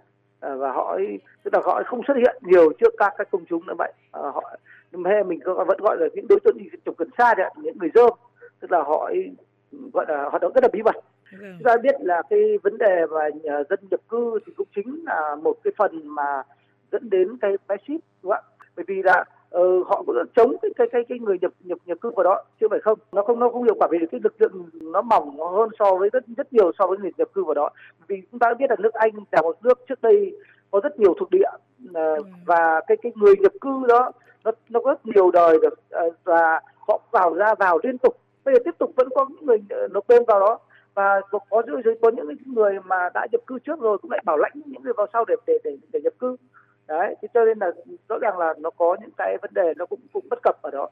Uh, 0.54 0.60
và 0.60 0.72
họ 0.72 0.92
ấy, 0.92 1.20
tức 1.44 1.54
là 1.54 1.60
họ 1.64 1.82
không 1.86 2.02
xuất 2.08 2.18
hiện 2.18 2.38
nhiều 2.42 2.72
trước 2.80 2.94
các 2.98 3.14
các 3.18 3.32
công 3.32 3.46
chúng 3.50 3.68
như 3.68 3.74
vậy. 3.78 3.94
Uh, 4.20 4.36
họ 4.36 4.58
hay 5.06 5.24
mình 5.24 5.40
vẫn 5.46 5.78
gọi 5.82 5.98
là 6.00 6.08
những 6.14 6.28
đối 6.30 6.40
tượng 6.40 6.58
đi 6.58 6.66
trồng 6.86 6.96
cần 6.96 7.10
sa 7.18 7.34
đấy 7.38 7.50
những 7.56 7.78
người 7.78 7.90
dơm 7.94 8.10
tức 8.60 8.72
là 8.72 8.84
họ 8.84 9.12
gọi 9.94 10.06
là 10.08 10.30
hoạt 10.30 10.42
động 10.42 10.52
rất 10.56 10.64
là 10.64 10.70
bí 10.74 10.82
mật. 10.82 10.96
Vâng. 11.32 11.56
Chúng 11.58 11.64
ta 11.64 11.78
biết 11.84 11.96
là 12.00 12.22
cái 12.30 12.58
vấn 12.64 12.78
đề 12.78 13.06
mà 13.12 13.30
dân 13.70 13.80
nhập 13.92 14.00
cư 14.10 14.40
thì 14.46 14.54
cũng 14.58 14.68
chính 14.76 15.04
là 15.06 15.36
một 15.36 15.58
cái 15.64 15.74
phần 15.78 16.08
mà 16.08 16.44
dẫn 16.92 17.10
đến 17.10 17.38
cái 17.42 17.52
Brexit 17.68 18.02
đúng 18.24 18.32
không 18.32 18.32
ạ? 18.32 18.42
Bởi 18.76 18.86
vì 18.88 19.02
là 19.04 19.26
uh, 19.58 19.88
họ 19.88 20.04
cũng 20.06 20.16
chống 20.36 20.56
cái 20.62 20.72
cái 20.76 20.88
cái 20.92 21.02
cái 21.10 21.20
người 21.20 21.38
nhập 21.42 21.52
nhập 21.60 21.78
nhập 21.86 21.98
cư 22.02 22.12
vào 22.16 22.24
đó 22.24 22.44
chứ 22.60 22.68
phải 22.70 22.80
không. 22.80 23.00
Nó 23.12 23.24
không 23.24 23.40
nó 23.40 23.50
không 23.50 23.64
hiệu 23.64 23.76
quả 23.80 23.88
vì 23.92 23.98
cái 24.12 24.22
lực 24.24 24.42
lượng 24.42 24.70
nó 24.82 25.02
mỏng 25.02 25.40
hơn 25.40 25.70
so 25.80 25.96
với 25.96 26.10
rất 26.14 26.24
rất 26.38 26.54
nhiều 26.54 26.72
so 26.80 26.88
với 26.88 26.98
người 26.98 27.12
nhập 27.18 27.28
cư 27.34 27.44
vào 27.44 27.54
đó. 27.54 27.70
Vì 28.08 28.22
chúng 28.32 28.40
ta 28.40 28.54
biết 28.54 28.70
là 28.70 28.76
nước 28.80 28.94
Anh 28.94 29.12
là 29.32 29.42
một 29.42 29.58
nước 29.64 29.80
trước 29.90 30.02
đây 30.02 30.38
có 30.72 30.80
rất 30.84 31.00
nhiều 31.00 31.14
thuộc 31.20 31.30
địa 31.32 31.50
uh, 31.90 32.26
và 32.46 32.82
cái 32.88 32.98
cái 33.02 33.12
người 33.16 33.36
nhập 33.40 33.52
cư 33.62 33.86
đó 33.88 34.12
nó 34.44 34.52
nó 34.70 34.80
có 34.80 34.92
rất 34.92 35.06
nhiều 35.06 35.32
đời 35.32 35.58
được 35.62 35.74
uh, 36.08 36.14
và 36.24 36.62
họ 36.88 37.02
vào 37.12 37.34
ra 37.34 37.56
vào 37.56 37.80
liên 37.84 37.98
tục 37.98 38.18
bây 38.50 38.56
giờ 38.56 38.62
tiếp 38.66 38.76
tục 38.80 38.94
vẫn 38.96 39.08
có 39.16 39.26
những 39.30 39.46
người 39.46 39.58
ờ, 39.70 39.88
nộp 39.92 40.08
đơn 40.10 40.24
vào 40.28 40.40
đó. 40.40 40.60
Và 40.94 41.22
có 41.32 41.40
có, 41.50 41.62
có 42.02 42.12
những 42.16 42.28
người 42.46 42.74
mà 42.86 43.10
đã 43.14 43.28
nhập 43.32 43.42
cư 43.48 43.60
trước 43.60 43.80
rồi 43.80 43.98
cũng 43.98 44.12
lại 44.12 44.22
bảo 44.26 44.38
lãnh 44.38 44.52
những 44.66 44.84
người 44.84 44.94
vào 44.98 45.08
sau 45.14 45.26
để 45.26 45.36
để 45.48 45.54
để, 45.64 45.72
để 45.94 46.00
nhập 46.04 46.14
cư. 46.20 46.36
Đấy 46.88 47.16
thế 47.22 47.28
cho 47.34 47.46
nên 47.46 47.60
là 47.60 47.68
rõ 48.10 48.18
ràng 48.22 48.38
là 48.38 48.54
nó 48.60 48.70
có 48.70 48.98
những 49.02 49.12
cái 49.18 49.38
vấn 49.42 49.54
đề 49.54 49.74
nó 49.78 49.86
cũng 49.86 50.00
cũng 50.14 50.26
bất 50.30 50.40
cập 50.44 50.62
ở 50.62 50.72
đó. 50.72 50.90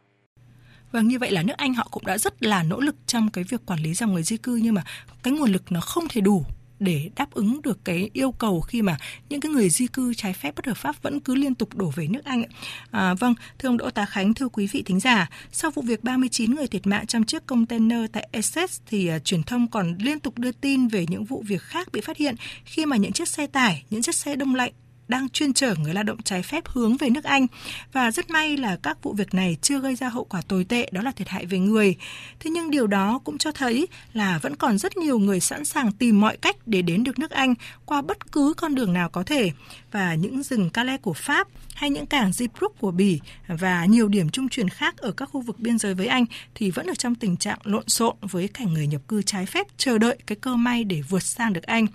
Và 0.92 1.02
như 1.02 1.18
vậy 1.20 1.32
là 1.32 1.44
nước 1.44 1.54
Anh 1.58 1.74
họ 1.74 1.88
cũng 1.92 2.04
đã 2.06 2.18
rất 2.18 2.34
là 2.40 2.64
nỗ 2.64 2.80
lực 2.80 2.96
trong 3.06 3.30
cái 3.34 3.44
việc 3.50 3.62
quản 3.66 3.80
lý 3.80 3.94
dòng 3.94 4.14
người 4.14 4.24
di 4.24 4.38
cư 4.38 4.60
nhưng 4.64 4.74
mà 4.74 4.84
cái 5.24 5.34
nguồn 5.34 5.50
lực 5.50 5.62
nó 5.70 5.80
không 5.82 6.04
thể 6.10 6.22
đủ 6.22 6.42
để 6.80 7.10
đáp 7.16 7.32
ứng 7.32 7.62
được 7.62 7.80
cái 7.84 8.10
yêu 8.14 8.32
cầu 8.32 8.62
khi 8.62 8.82
mà 8.82 8.98
những 9.30 9.40
cái 9.40 9.52
người 9.52 9.70
di 9.70 9.88
cư 9.88 10.14
trái 10.14 10.34
phép 10.34 10.56
bất 10.56 10.66
hợp 10.66 10.78
pháp 10.78 11.02
vẫn 11.02 11.20
cứ 11.20 11.36
liên 11.36 11.56
tục 11.56 11.76
đổ 11.76 11.92
về 11.96 12.08
nước 12.08 12.26
Anh. 12.26 12.44
À, 12.92 13.14
vâng, 13.14 13.34
thưa 13.60 13.70
ông 13.70 13.78
Đỗ 13.78 13.90
Tá 13.90 14.06
Khánh, 14.06 14.34
thưa 14.34 14.50
quý 14.50 14.68
vị 14.72 14.84
thính 14.86 15.00
giả, 15.00 15.30
sau 15.52 15.72
vụ 15.72 15.82
việc 15.82 16.04
39 16.04 16.56
người 16.56 16.68
thiệt 16.68 16.88
mạng 16.88 17.08
trong 17.08 17.24
chiếc 17.24 17.46
container 17.46 18.00
tại 18.12 18.28
Essex 18.32 18.80
thì 18.88 19.12
uh, 19.16 19.26
truyền 19.26 19.44
thông 19.44 19.68
còn 19.68 19.96
liên 20.00 20.20
tục 20.20 20.38
đưa 20.38 20.52
tin 20.52 20.88
về 20.88 21.06
những 21.10 21.26
vụ 21.26 21.44
việc 21.48 21.62
khác 21.62 21.92
bị 21.92 22.02
phát 22.02 22.18
hiện 22.18 22.36
khi 22.66 22.86
mà 22.86 22.98
những 22.98 23.12
chiếc 23.12 23.28
xe 23.28 23.48
tải, 23.48 23.84
những 23.90 24.02
chiếc 24.02 24.16
xe 24.16 24.36
đông 24.36 24.56
lạnh 24.56 24.74
đang 25.08 25.30
chuyên 25.30 25.54
chở 25.54 25.76
người 25.76 25.94
lao 25.94 26.04
động 26.04 26.22
trái 26.24 26.44
phép 26.44 26.68
hướng 26.68 26.98
về 26.98 27.10
nước 27.10 27.24
Anh 27.24 27.48
và 27.94 28.12
rất 28.12 28.30
may 28.30 28.58
là 28.58 28.78
các 28.84 29.04
vụ 29.04 29.14
việc 29.14 29.34
này 29.34 29.58
chưa 29.62 29.80
gây 29.80 29.96
ra 29.96 30.10
hậu 30.10 30.24
quả 30.24 30.42
tồi 30.48 30.64
tệ, 30.64 30.90
đó 30.92 31.02
là 31.02 31.12
thiệt 31.12 31.30
hại 31.30 31.46
về 31.46 31.60
người. 31.60 31.96
Thế 32.40 32.50
nhưng 32.52 32.72
điều 32.72 32.88
đó 32.88 33.20
cũng 33.24 33.38
cho 33.38 33.52
thấy 33.52 33.88
là 34.14 34.40
vẫn 34.42 34.56
còn 34.56 34.78
rất 34.78 34.98
nhiều 34.98 35.20
người 35.20 35.40
sẵn 35.40 35.66
sàng 35.66 35.92
tìm 35.92 36.22
mọi 36.22 36.38
cách 36.38 36.56
để 36.66 36.82
đến 36.82 37.04
được 37.04 37.20
nước 37.20 37.32
Anh 37.32 37.54
qua 37.86 38.02
bất 38.02 38.32
cứ 38.32 38.54
con 38.58 38.76
đường 38.76 38.94
nào 38.94 39.10
có 39.10 39.24
thể 39.24 39.52
và 39.92 40.16
những 40.16 40.44
rừng 40.44 40.70
Calais 40.70 41.02
của 41.02 41.14
Pháp 41.14 41.48
hay 41.76 41.90
những 41.90 42.06
cảng 42.06 42.32
Zeebrugge 42.32 42.74
của 42.80 42.92
Bỉ 42.92 43.20
và 43.48 43.86
nhiều 43.86 44.08
điểm 44.08 44.30
trung 44.30 44.50
chuyển 44.50 44.70
khác 44.70 44.98
ở 44.98 45.12
các 45.12 45.26
khu 45.26 45.42
vực 45.42 45.60
biên 45.60 45.78
giới 45.78 45.94
với 45.94 46.08
Anh 46.08 46.26
thì 46.56 46.72
vẫn 46.72 46.88
ở 46.88 46.94
trong 46.96 47.16
tình 47.16 47.38
trạng 47.38 47.60
lộn 47.64 47.88
xộn 47.88 48.16
với 48.22 48.48
cảnh 48.48 48.74
người 48.74 48.88
nhập 48.88 49.02
cư 49.08 49.22
trái 49.22 49.46
phép 49.46 49.68
chờ 49.78 49.98
đợi 49.98 50.18
cái 50.28 50.36
cơ 50.42 50.56
may 50.56 50.84
để 50.84 51.02
vượt 51.10 51.24
sang 51.24 51.54
được 51.54 51.64
Anh. 51.64 51.88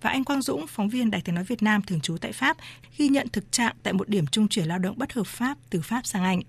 Và 0.00 0.10
anh 0.10 0.24
Quang 0.24 0.42
Dũng, 0.42 0.66
phóng 0.66 0.88
viên 0.88 1.10
Đài 1.10 1.20
Tiếng 1.24 1.34
Nói 1.34 1.44
Việt 1.44 1.62
Nam 1.62 1.82
thường 1.82 2.00
trú 2.00 2.16
tại 2.18 2.32
Pháp, 2.32 2.56
ghi 2.98 3.08
nhận 3.08 3.28
thực 3.28 3.52
trạng 3.52 3.76
tại 3.82 3.92
một 3.92 4.08
điểm 4.08 4.26
trung 4.26 4.48
chuyển 4.48 4.66
lao 4.66 4.78
động 4.78 4.98
bất 4.98 5.12
hợp 5.12 5.26
pháp 5.26 5.58
từ 5.70 5.80
Pháp 5.80 6.06
sang 6.06 6.24
Anh. 6.24 6.42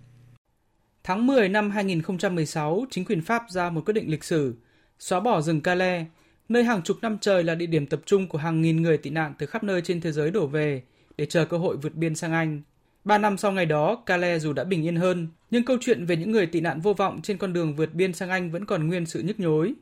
Tháng 1.04 1.28
10 1.28 1.50
năm 1.50 1.72
2016, 1.72 2.86
chính 2.90 3.06
quyền 3.06 3.22
Pháp 3.22 3.44
ra 3.50 3.70
một 3.70 3.86
quyết 3.86 3.94
định 3.94 4.12
lịch 4.12 4.24
sử 4.24 4.56
xóa 5.00 5.20
bỏ 5.20 5.42
rừng 5.42 5.62
Calais, 5.62 6.06
nơi 6.50 6.64
hàng 6.64 6.82
chục 6.82 6.98
năm 7.02 7.18
trời 7.22 7.44
là 7.44 7.56
địa 7.56 7.66
điểm 7.66 7.86
tập 7.86 8.02
trung 8.06 8.28
của 8.28 8.38
hàng 8.38 8.62
nghìn 8.62 8.82
người 8.82 8.98
tị 8.98 9.10
nạn 9.10 9.34
từ 9.38 9.46
khắp 9.46 9.64
nơi 9.64 9.82
trên 9.82 10.02
thế 10.02 10.12
giới 10.12 10.32
đổ 10.32 10.48
về 10.48 10.84
để 11.22 11.28
chờ 11.28 11.46
cơ 11.46 11.58
hội 11.58 11.78
vượt 11.78 11.96
biên 11.96 12.16
sang 12.16 12.32
Anh. 12.32 12.62
Ba 13.04 13.18
năm 13.18 13.38
sau 13.38 13.52
ngày 13.52 13.66
đó, 13.66 13.96
Calais 14.06 14.42
dù 14.42 14.54
đã 14.54 14.64
bình 14.64 14.86
yên 14.86 14.96
hơn, 14.96 15.28
nhưng 15.52 15.66
câu 15.66 15.78
chuyện 15.82 16.06
về 16.06 16.16
những 16.16 16.32
người 16.32 16.46
tị 16.46 16.62
nạn 16.62 16.82
vô 16.82 16.94
vọng 16.94 17.20
trên 17.24 17.38
con 17.38 17.54
đường 17.54 17.76
vượt 17.76 17.94
biên 17.94 18.14
sang 18.14 18.30
Anh 18.30 18.52
vẫn 18.52 18.66
còn 18.66 18.88
nguyên 18.88 19.06
sự 19.06 19.22
nhức 19.22 19.40
nhối. 19.40 19.74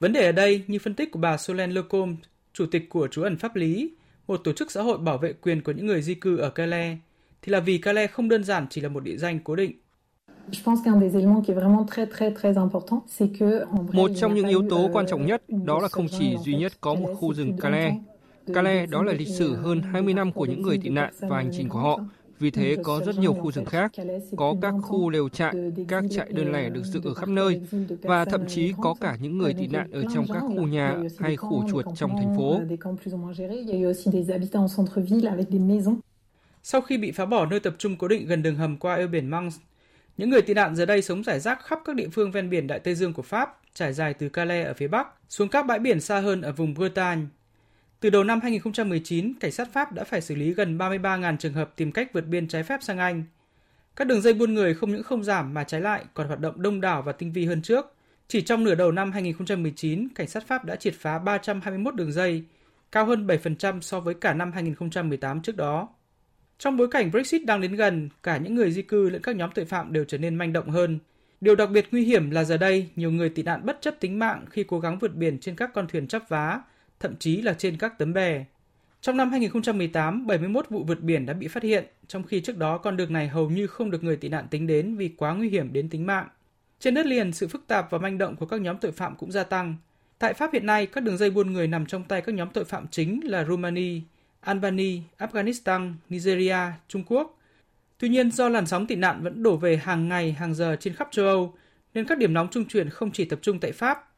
Vấn 0.00 0.12
đề 0.12 0.26
ở 0.26 0.32
đây, 0.32 0.62
như 0.66 0.78
phân 0.78 0.94
tích 0.94 1.10
của 1.12 1.18
bà 1.18 1.36
Solène 1.36 1.72
Lecomte, 1.72 2.28
chủ 2.52 2.66
tịch 2.66 2.88
của 2.88 3.08
trú 3.08 3.22
ẩn 3.22 3.36
pháp 3.36 3.56
lý, 3.56 3.90
một 4.26 4.40
tổ 4.44 4.52
chức 4.52 4.70
xã 4.70 4.82
hội 4.82 4.98
bảo 4.98 5.18
vệ 5.18 5.32
quyền 5.32 5.62
của 5.62 5.72
những 5.72 5.86
người 5.86 6.02
di 6.02 6.14
cư 6.14 6.36
ở 6.36 6.50
Calais, 6.50 6.98
thì 7.42 7.52
là 7.52 7.60
vì 7.60 7.78
Calais 7.78 8.10
không 8.10 8.28
đơn 8.28 8.44
giản 8.44 8.66
chỉ 8.70 8.80
là 8.80 8.88
một 8.88 9.04
địa 9.04 9.16
danh 9.16 9.38
cố 9.44 9.56
định. 9.56 9.72
Một 13.92 14.10
trong 14.16 14.34
những 14.34 14.48
yếu 14.48 14.62
tố 14.70 14.90
quan 14.92 15.06
trọng 15.06 15.26
nhất 15.26 15.42
đó 15.64 15.80
là 15.80 15.88
không 15.88 16.06
chỉ 16.18 16.36
duy 16.44 16.54
nhất 16.54 16.72
có 16.80 16.94
một 16.94 17.14
khu 17.14 17.34
rừng 17.34 17.56
Calais. 17.60 17.94
Calais 18.54 18.90
đó 18.90 19.02
là 19.02 19.12
lịch 19.12 19.28
sử 19.28 19.54
hơn 19.54 19.82
20 19.82 20.14
năm 20.14 20.32
của 20.32 20.46
những 20.46 20.62
người 20.62 20.78
tị 20.82 20.88
nạn 20.88 21.14
và 21.20 21.36
hành 21.36 21.50
trình 21.52 21.68
của 21.68 21.78
họ, 21.78 22.00
vì 22.38 22.50
thế 22.50 22.76
có 22.82 23.00
rất 23.06 23.18
nhiều 23.18 23.34
khu 23.34 23.52
rừng 23.52 23.64
khác, 23.64 23.92
có 24.36 24.54
các 24.62 24.74
khu 24.82 25.10
lều 25.10 25.28
trại, 25.28 25.54
các 25.88 26.04
trại 26.10 26.28
đơn 26.32 26.52
lẻ 26.52 26.68
được 26.68 26.84
dựng 26.84 27.02
ở 27.02 27.14
khắp 27.14 27.28
nơi 27.28 27.60
và 28.02 28.24
thậm 28.24 28.46
chí 28.48 28.72
có 28.82 28.94
cả 29.00 29.16
những 29.20 29.38
người 29.38 29.54
tị 29.54 29.66
nạn 29.66 29.90
ở 29.92 30.04
trong 30.14 30.26
các 30.32 30.40
khu 30.40 30.66
nhà 30.66 30.96
hay 31.18 31.36
khu 31.36 31.68
chuột 31.70 31.84
trong 31.96 32.10
thành 32.10 32.36
phố. 32.36 32.60
Sau 36.62 36.80
khi 36.80 36.98
bị 36.98 37.12
phá 37.12 37.24
bỏ 37.26 37.46
nơi 37.46 37.60
tập 37.60 37.74
trung 37.78 37.96
cố 37.96 38.08
định 38.08 38.26
gần 38.26 38.42
đường 38.42 38.56
hầm 38.56 38.76
qua 38.76 38.94
eo 38.94 39.08
biển 39.08 39.28
Manche, 39.28 39.56
những 40.16 40.30
người 40.30 40.42
tị 40.42 40.54
nạn 40.54 40.76
giờ 40.76 40.86
đây 40.86 41.02
sống 41.02 41.22
rải 41.22 41.40
rác 41.40 41.64
khắp 41.64 41.80
các 41.84 41.96
địa 41.96 42.08
phương 42.08 42.32
ven 42.32 42.50
biển 42.50 42.66
Đại 42.66 42.78
Tây 42.78 42.94
Dương 42.94 43.12
của 43.12 43.22
Pháp, 43.22 43.58
trải 43.74 43.92
dài 43.92 44.14
từ 44.14 44.28
Calais 44.28 44.66
ở 44.66 44.74
phía 44.74 44.88
Bắc 44.88 45.08
xuống 45.28 45.48
các 45.48 45.66
bãi 45.66 45.78
biển 45.78 46.00
xa 46.00 46.20
hơn 46.20 46.42
ở 46.42 46.52
vùng 46.52 46.74
Bretagne 46.74 47.26
từ 48.02 48.10
đầu 48.10 48.24
năm 48.24 48.40
2019, 48.42 49.32
cảnh 49.40 49.52
sát 49.52 49.72
Pháp 49.72 49.92
đã 49.92 50.04
phải 50.04 50.20
xử 50.20 50.34
lý 50.34 50.52
gần 50.52 50.78
33.000 50.78 51.36
trường 51.36 51.52
hợp 51.52 51.72
tìm 51.76 51.92
cách 51.92 52.12
vượt 52.12 52.26
biên 52.26 52.48
trái 52.48 52.62
phép 52.62 52.82
sang 52.82 52.98
Anh. 52.98 53.24
Các 53.96 54.06
đường 54.06 54.20
dây 54.20 54.34
buôn 54.34 54.54
người 54.54 54.74
không 54.74 54.92
những 54.92 55.02
không 55.02 55.24
giảm 55.24 55.54
mà 55.54 55.64
trái 55.64 55.80
lại 55.80 56.04
còn 56.14 56.26
hoạt 56.26 56.40
động 56.40 56.62
đông 56.62 56.80
đảo 56.80 57.02
và 57.02 57.12
tinh 57.12 57.32
vi 57.32 57.46
hơn 57.46 57.62
trước. 57.62 57.94
Chỉ 58.28 58.40
trong 58.40 58.64
nửa 58.64 58.74
đầu 58.74 58.92
năm 58.92 59.12
2019, 59.12 60.08
cảnh 60.14 60.28
sát 60.28 60.46
Pháp 60.46 60.64
đã 60.64 60.76
triệt 60.76 60.94
phá 60.98 61.18
321 61.18 61.94
đường 61.94 62.12
dây, 62.12 62.44
cao 62.92 63.06
hơn 63.06 63.26
7% 63.26 63.80
so 63.80 64.00
với 64.00 64.14
cả 64.14 64.34
năm 64.34 64.52
2018 64.52 65.42
trước 65.42 65.56
đó. 65.56 65.88
Trong 66.58 66.76
bối 66.76 66.88
cảnh 66.90 67.10
Brexit 67.10 67.44
đang 67.46 67.60
đến 67.60 67.74
gần, 67.74 68.08
cả 68.22 68.36
những 68.36 68.54
người 68.54 68.70
di 68.70 68.82
cư 68.82 69.10
lẫn 69.10 69.22
các 69.22 69.36
nhóm 69.36 69.50
tội 69.54 69.64
phạm 69.64 69.92
đều 69.92 70.04
trở 70.04 70.18
nên 70.18 70.34
manh 70.34 70.52
động 70.52 70.70
hơn. 70.70 70.98
Điều 71.40 71.54
đặc 71.54 71.70
biệt 71.70 71.88
nguy 71.92 72.04
hiểm 72.04 72.30
là 72.30 72.44
giờ 72.44 72.56
đây, 72.56 72.88
nhiều 72.96 73.10
người 73.10 73.28
tị 73.28 73.42
nạn 73.42 73.60
bất 73.64 73.78
chấp 73.80 74.00
tính 74.00 74.18
mạng 74.18 74.44
khi 74.50 74.64
cố 74.64 74.80
gắng 74.80 74.98
vượt 74.98 75.14
biển 75.14 75.38
trên 75.38 75.56
các 75.56 75.70
con 75.74 75.86
thuyền 75.88 76.06
chấp 76.06 76.22
vá, 76.28 76.60
thậm 77.02 77.16
chí 77.16 77.42
là 77.42 77.54
trên 77.54 77.76
các 77.76 77.98
tấm 77.98 78.12
bè. 78.12 78.44
Trong 79.00 79.16
năm 79.16 79.30
2018, 79.30 80.26
71 80.26 80.66
vụ 80.70 80.84
vượt 80.84 81.00
biển 81.00 81.26
đã 81.26 81.34
bị 81.34 81.48
phát 81.48 81.62
hiện, 81.62 81.84
trong 82.08 82.22
khi 82.22 82.40
trước 82.40 82.58
đó 82.58 82.78
con 82.78 82.96
đường 82.96 83.12
này 83.12 83.28
hầu 83.28 83.50
như 83.50 83.66
không 83.66 83.90
được 83.90 84.04
người 84.04 84.16
tị 84.16 84.28
nạn 84.28 84.46
tính 84.50 84.66
đến 84.66 84.96
vì 84.96 85.08
quá 85.08 85.34
nguy 85.34 85.48
hiểm 85.48 85.72
đến 85.72 85.88
tính 85.88 86.06
mạng. 86.06 86.28
Trên 86.80 86.94
đất 86.94 87.06
liền, 87.06 87.32
sự 87.32 87.48
phức 87.48 87.66
tạp 87.66 87.90
và 87.90 87.98
manh 87.98 88.18
động 88.18 88.36
của 88.36 88.46
các 88.46 88.60
nhóm 88.60 88.78
tội 88.78 88.92
phạm 88.92 89.16
cũng 89.16 89.32
gia 89.32 89.44
tăng. 89.44 89.76
Tại 90.18 90.34
Pháp 90.34 90.52
hiện 90.52 90.66
nay, 90.66 90.86
các 90.86 91.04
đường 91.04 91.18
dây 91.18 91.30
buôn 91.30 91.52
người 91.52 91.66
nằm 91.66 91.86
trong 91.86 92.04
tay 92.04 92.20
các 92.20 92.34
nhóm 92.34 92.48
tội 92.50 92.64
phạm 92.64 92.86
chính 92.90 93.20
là 93.24 93.44
Romania, 93.44 94.00
Albania, 94.40 95.00
Afghanistan, 95.18 95.92
Nigeria, 96.08 96.58
Trung 96.88 97.04
Quốc. 97.06 97.38
Tuy 97.98 98.08
nhiên, 98.08 98.30
do 98.30 98.48
làn 98.48 98.66
sóng 98.66 98.86
tị 98.86 98.94
nạn 98.94 99.22
vẫn 99.22 99.42
đổ 99.42 99.56
về 99.56 99.76
hàng 99.76 100.08
ngày, 100.08 100.32
hàng 100.32 100.54
giờ 100.54 100.76
trên 100.80 100.94
khắp 100.94 101.08
châu 101.10 101.26
Âu, 101.26 101.54
nên 101.94 102.04
các 102.04 102.18
điểm 102.18 102.34
nóng 102.34 102.48
trung 102.50 102.64
chuyển 102.64 102.90
không 102.90 103.10
chỉ 103.12 103.24
tập 103.24 103.38
trung 103.42 103.60
tại 103.60 103.72
Pháp. 103.72 104.08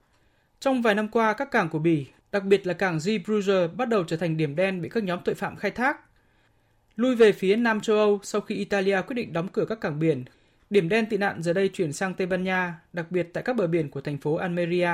Trong 0.60 0.82
vài 0.82 0.94
năm 0.94 1.08
qua, 1.08 1.32
các 1.32 1.50
cảng 1.50 1.68
của 1.68 1.78
Bỉ, 1.78 2.06
đặc 2.34 2.44
biệt 2.44 2.66
là 2.66 2.74
cảng 2.74 2.98
Zeebrugge 2.98 3.68
bắt 3.76 3.88
đầu 3.88 4.04
trở 4.04 4.16
thành 4.16 4.36
điểm 4.36 4.56
đen 4.56 4.82
bị 4.82 4.88
các 4.88 5.02
nhóm 5.02 5.20
tội 5.24 5.34
phạm 5.34 5.56
khai 5.56 5.70
thác. 5.70 6.00
Lui 6.96 7.16
về 7.16 7.32
phía 7.32 7.56
Nam 7.56 7.80
châu 7.80 7.96
Âu 7.96 8.20
sau 8.22 8.40
khi 8.40 8.54
Italia 8.54 9.00
quyết 9.06 9.14
định 9.14 9.32
đóng 9.32 9.48
cửa 9.48 9.64
các 9.68 9.80
cảng 9.80 9.98
biển, 9.98 10.24
Điểm 10.70 10.88
đen 10.88 11.06
tị 11.06 11.16
nạn 11.16 11.42
giờ 11.42 11.52
đây 11.52 11.68
chuyển 11.68 11.92
sang 11.92 12.14
Tây 12.14 12.26
Ban 12.26 12.44
Nha, 12.44 12.80
đặc 12.92 13.10
biệt 13.10 13.28
tại 13.32 13.42
các 13.42 13.56
bờ 13.56 13.66
biển 13.66 13.90
của 13.90 14.00
thành 14.00 14.18
phố 14.18 14.34
Almeria. 14.34 14.90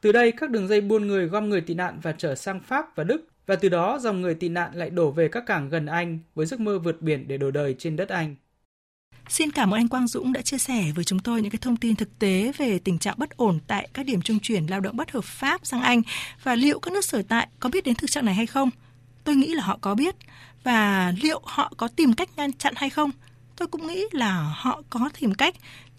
Từ 0.00 0.12
đây, 0.12 0.32
các 0.32 0.50
đường 0.50 0.68
dây 0.68 0.80
buôn 0.80 1.06
người 1.06 1.26
gom 1.26 1.48
người 1.48 1.60
tị 1.60 1.74
nạn 1.74 1.98
và 2.02 2.14
trở 2.18 2.34
sang 2.34 2.60
Pháp 2.60 2.96
và 2.96 3.04
Đức, 3.04 3.28
và 3.46 3.56
từ 3.56 3.68
đó 3.68 3.98
dòng 4.00 4.20
người 4.20 4.34
tị 4.34 4.48
nạn 4.48 4.70
lại 4.74 4.90
đổ 4.90 5.10
về 5.10 5.28
các 5.28 5.46
cảng 5.46 5.68
gần 5.68 5.86
Anh 5.86 6.18
với 6.34 6.46
giấc 6.46 6.60
mơ 6.60 6.78
vượt 6.78 7.02
biển 7.02 7.28
để 7.28 7.36
đổi 7.36 7.52
đời 7.52 7.74
trên 7.78 7.96
đất 7.96 8.08
Anh. 8.08 8.34
Xin 9.28 9.50
cảm 9.50 9.74
ơn 9.74 9.80
anh 9.80 9.88
Quang 9.88 10.06
Dũng 10.06 10.32
đã 10.32 10.42
chia 10.42 10.58
sẻ 10.58 10.92
với 10.94 11.04
chúng 11.04 11.18
tôi 11.18 11.42
những 11.42 11.50
cái 11.50 11.58
thông 11.62 11.76
tin 11.76 11.96
thực 11.96 12.18
tế 12.18 12.52
về 12.56 12.78
tình 12.78 12.98
trạng 12.98 13.14
bất 13.18 13.36
ổn 13.36 13.58
tại 13.66 13.88
các 13.92 14.06
điểm 14.06 14.22
trung 14.22 14.38
chuyển 14.40 14.66
lao 14.66 14.80
động 14.80 14.96
bất 14.96 15.10
hợp 15.10 15.24
pháp 15.24 15.60
sang 15.66 15.82
Anh 15.82 16.02
và 16.42 16.54
liệu 16.54 16.80
các 16.80 16.92
nước 16.92 17.04
sở 17.04 17.22
tại 17.28 17.48
có 17.60 17.68
biết 17.68 17.84
đến 17.84 17.94
thực 17.94 18.10
trạng 18.10 18.24
này 18.24 18.34
hay 18.34 18.46
không? 18.46 18.70
Tôi 19.24 19.36
nghĩ 19.36 19.54
là 19.54 19.64
họ 19.64 19.78
có 19.80 19.94
biết 19.94 20.14
và 20.64 21.12
liệu 21.22 21.40
họ 21.44 21.72
có 21.76 21.88
tìm 21.88 22.12
cách 22.12 22.28
ngăn 22.36 22.52
chặn 22.52 22.74
hay 22.76 22.90
không? 22.90 23.10
Tôi 23.56 23.68
cũng 23.68 23.86
nghĩ 23.86 24.04
là 24.12 24.54
họ 24.56 24.82
có 24.90 25.10
tìm 25.20 25.34
cách 25.34 25.54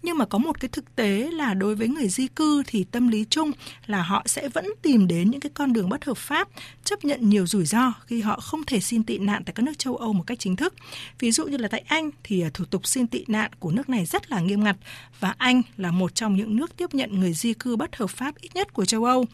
nhưng 0.06 0.18
mà 0.18 0.24
có 0.26 0.38
một 0.38 0.60
cái 0.60 0.68
thực 0.68 0.96
tế 0.96 1.30
là 1.32 1.54
đối 1.54 1.74
với 1.74 1.88
người 1.88 2.08
di 2.08 2.28
cư 2.28 2.62
thì 2.66 2.84
tâm 2.84 3.08
lý 3.08 3.24
chung 3.30 3.50
là 3.86 4.02
họ 4.02 4.22
sẽ 4.26 4.48
vẫn 4.48 4.66
tìm 4.82 5.06
đến 5.06 5.30
những 5.30 5.40
cái 5.40 5.50
con 5.54 5.72
đường 5.72 5.88
bất 5.88 6.04
hợp 6.04 6.18
pháp, 6.18 6.48
chấp 6.84 7.04
nhận 7.04 7.30
nhiều 7.30 7.46
rủi 7.46 7.66
ro 7.66 7.92
khi 8.06 8.20
họ 8.20 8.40
không 8.40 8.64
thể 8.64 8.80
xin 8.80 9.02
tị 9.02 9.18
nạn 9.18 9.44
tại 9.44 9.52
các 9.52 9.62
nước 9.62 9.78
châu 9.78 9.96
Âu 9.96 10.12
một 10.12 10.24
cách 10.26 10.38
chính 10.38 10.56
thức. 10.56 10.74
Ví 11.18 11.30
dụ 11.30 11.46
như 11.46 11.56
là 11.56 11.68
tại 11.68 11.84
Anh 11.86 12.10
thì 12.24 12.42
à, 12.42 12.50
thủ 12.54 12.64
tục 12.64 12.86
xin 12.86 13.06
tị 13.06 13.24
nạn 13.28 13.50
của 13.58 13.70
nước 13.70 13.88
này 13.88 14.06
rất 14.06 14.30
là 14.30 14.40
nghiêm 14.40 14.64
ngặt 14.64 14.76
và 15.20 15.34
Anh 15.38 15.62
là 15.76 15.90
một 15.90 16.14
trong 16.14 16.36
những 16.36 16.56
nước 16.56 16.76
tiếp 16.76 16.94
nhận 16.94 17.20
người 17.20 17.32
di 17.32 17.54
cư 17.54 17.76
bất 17.76 17.96
hợp 17.96 18.10
pháp 18.10 18.34
ít 18.40 18.54
nhất 18.54 18.72
của 18.72 18.84
châu 18.84 19.04
Âu. 19.04 19.26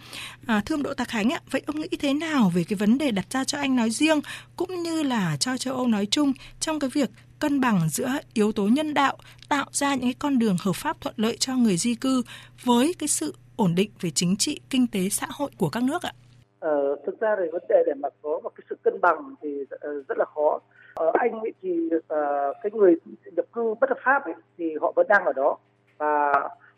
À, 0.46 0.62
thưa 0.66 0.74
ông 0.74 0.82
Đỗ 0.82 0.94
Tạc 0.94 1.08
Khánh 1.08 1.30
ạ, 1.30 1.40
vậy 1.50 1.62
ông 1.66 1.80
nghĩ 1.80 1.88
thế 2.00 2.14
nào 2.14 2.52
về 2.54 2.64
cái 2.64 2.76
vấn 2.76 2.98
đề 2.98 3.11
đặt 3.11 3.26
ra 3.30 3.44
cho 3.44 3.58
Anh 3.58 3.76
nói 3.76 3.90
riêng 3.90 4.20
cũng 4.56 4.82
như 4.82 5.02
là 5.02 5.37
cho 5.40 5.56
châu 5.56 5.76
Âu 5.76 5.87
nói 5.87 6.06
chung 6.11 6.32
trong 6.61 6.78
cái 6.80 6.90
việc 6.90 7.11
cân 7.42 7.61
bằng 7.61 7.78
giữa 7.88 8.09
yếu 8.35 8.52
tố 8.52 8.62
nhân 8.62 8.94
đạo 8.94 9.16
tạo 9.48 9.66
ra 9.70 9.94
những 9.94 10.02
cái 10.02 10.14
con 10.18 10.38
đường 10.38 10.57
hợp 10.64 10.76
pháp 10.83 11.00
thuận 11.00 11.14
lợi 11.16 11.37
cho 11.37 11.52
người 11.57 11.76
di 11.76 11.94
cư 11.94 12.22
với 12.64 12.92
cái 12.98 13.09
sự 13.09 13.35
ổn 13.57 13.74
định 13.76 13.90
về 14.00 14.11
chính 14.14 14.37
trị, 14.37 14.61
kinh 14.70 14.87
tế, 14.92 15.00
xã 15.11 15.26
hội 15.38 15.50
của 15.59 15.68
các 15.72 15.83
nước 15.83 16.02
ạ? 16.02 16.12
Ờ, 16.61 16.96
thực 17.07 17.20
ra 17.20 17.37
thì 17.38 17.44
vấn 17.52 17.62
đề 17.68 17.83
để 17.87 17.92
mà 18.02 18.09
có 18.22 18.40
một 18.42 18.52
cái 18.57 18.64
sự 18.70 18.76
cân 18.83 19.00
bằng 19.00 19.35
thì 19.42 19.64
ờ, 19.81 19.90
rất 20.09 20.18
là 20.18 20.24
khó. 20.24 20.59
Ở 20.94 21.11
Anh 21.14 21.40
ấy 21.40 21.52
thì 21.62 21.88
uh, 21.96 22.57
cái 22.62 22.72
người 22.72 22.94
nhập 23.37 23.44
cư 23.52 23.74
bất 23.81 23.90
hợp 23.90 23.98
pháp 24.05 24.24
ấy, 24.24 24.35
thì 24.59 24.64
họ 24.81 24.92
vẫn 24.96 25.07
đang 25.09 25.24
ở 25.24 25.33
đó 25.33 25.59
và 25.98 26.33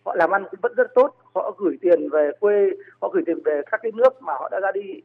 họ 0.05 0.15
làm 0.17 0.31
ăn 0.31 0.45
cũng 0.51 0.61
vẫn 0.63 0.75
rất 0.77 0.95
tốt. 0.95 1.17
Họ 1.35 1.55
gửi 1.59 1.79
tiền 1.81 2.09
về 2.13 2.31
quê, 2.41 2.71
họ 3.01 3.09
gửi 3.15 3.23
tiền 3.27 3.39
về 3.45 3.61
các 3.71 3.81
cái 3.83 3.93
nước 3.95 4.23
mà 4.23 4.33
họ 4.33 4.49
đã 4.49 4.61
ra 4.61 4.73
đi. 4.75 5.03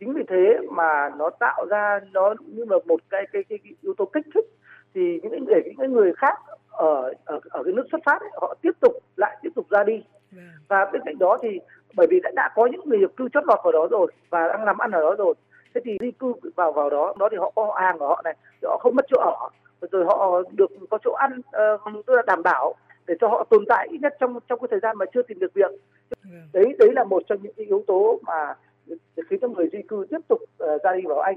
Chính 0.00 0.14
vì 0.14 0.22
thế 0.28 0.58
mà 0.70 1.10
nó 1.18 1.30
tạo 1.30 1.66
ra 1.70 2.00
nó 2.12 2.34
như 2.46 2.64
là 2.68 2.76
một 2.86 3.00
cái 3.10 3.26
cái 3.32 3.42
cái, 3.48 3.58
cái 3.64 3.72
yếu 3.82 3.94
tố 3.94 4.04
kích 4.04 4.26
thích 4.34 4.57
thì 4.94 5.20
những 5.22 5.46
để 5.46 5.62
những 5.64 5.92
người 5.92 6.12
khác 6.16 6.38
ở 6.70 7.12
ở 7.24 7.40
ở 7.50 7.62
cái 7.64 7.72
nước 7.72 7.86
xuất 7.92 8.00
phát 8.04 8.20
ấy, 8.20 8.30
họ 8.40 8.54
tiếp 8.62 8.72
tục 8.80 8.92
lại 9.16 9.36
tiếp 9.42 9.50
tục 9.54 9.66
ra 9.70 9.84
đi 9.84 10.04
vâng. 10.32 10.44
và 10.68 10.84
bên 10.92 11.02
cạnh 11.04 11.18
đó 11.18 11.38
thì 11.42 11.60
bởi 11.94 12.06
vì 12.10 12.20
đã, 12.20 12.30
đã 12.34 12.52
có 12.54 12.66
những 12.66 12.80
người 12.84 12.98
nhập 12.98 13.10
cư 13.16 13.28
chót 13.28 13.44
lọt 13.46 13.58
vào 13.64 13.72
đó 13.72 13.88
rồi 13.90 14.12
và 14.30 14.48
đang 14.48 14.64
làm 14.64 14.78
ăn 14.78 14.90
ở 14.90 15.00
đó 15.00 15.14
rồi 15.18 15.34
thế 15.74 15.80
thì 15.84 15.96
di 16.00 16.10
cư 16.10 16.32
vào 16.56 16.72
vào 16.72 16.90
đó 16.90 17.14
đó 17.18 17.28
thì 17.30 17.36
họ 17.36 17.52
có 17.54 17.74
hàng 17.80 17.98
của 17.98 18.08
họ 18.08 18.22
này 18.24 18.34
họ 18.62 18.78
không 18.78 18.94
mất 18.96 19.04
chỗ 19.08 19.18
ở 19.18 19.48
rồi 19.92 20.04
họ 20.04 20.42
được 20.52 20.70
có 20.90 20.98
chỗ 21.04 21.12
ăn 21.12 21.38
uh, 21.38 22.06
tức 22.06 22.14
là 22.14 22.22
đảm 22.26 22.42
bảo 22.42 22.74
để 23.06 23.14
cho 23.20 23.28
họ 23.28 23.44
tồn 23.50 23.64
tại 23.68 23.88
ít 23.90 23.98
nhất 24.02 24.16
trong 24.20 24.38
trong 24.48 24.60
cái 24.60 24.68
thời 24.70 24.80
gian 24.80 24.98
mà 24.98 25.06
chưa 25.14 25.22
tìm 25.22 25.38
được 25.38 25.54
việc 25.54 25.70
vâng. 26.24 26.48
đấy 26.52 26.76
đấy 26.78 26.92
là 26.92 27.04
một 27.04 27.22
trong 27.28 27.42
những 27.42 27.52
cái 27.56 27.66
yếu 27.66 27.84
tố 27.86 28.20
mà 28.22 28.54
khiến 29.28 29.38
cho 29.40 29.48
người 29.48 29.68
di 29.72 29.82
cư 29.82 30.06
tiếp 30.10 30.20
tục 30.28 30.38
uh, 30.42 30.82
ra 30.82 30.92
đi 30.92 31.02
vào 31.06 31.18
anh 31.18 31.36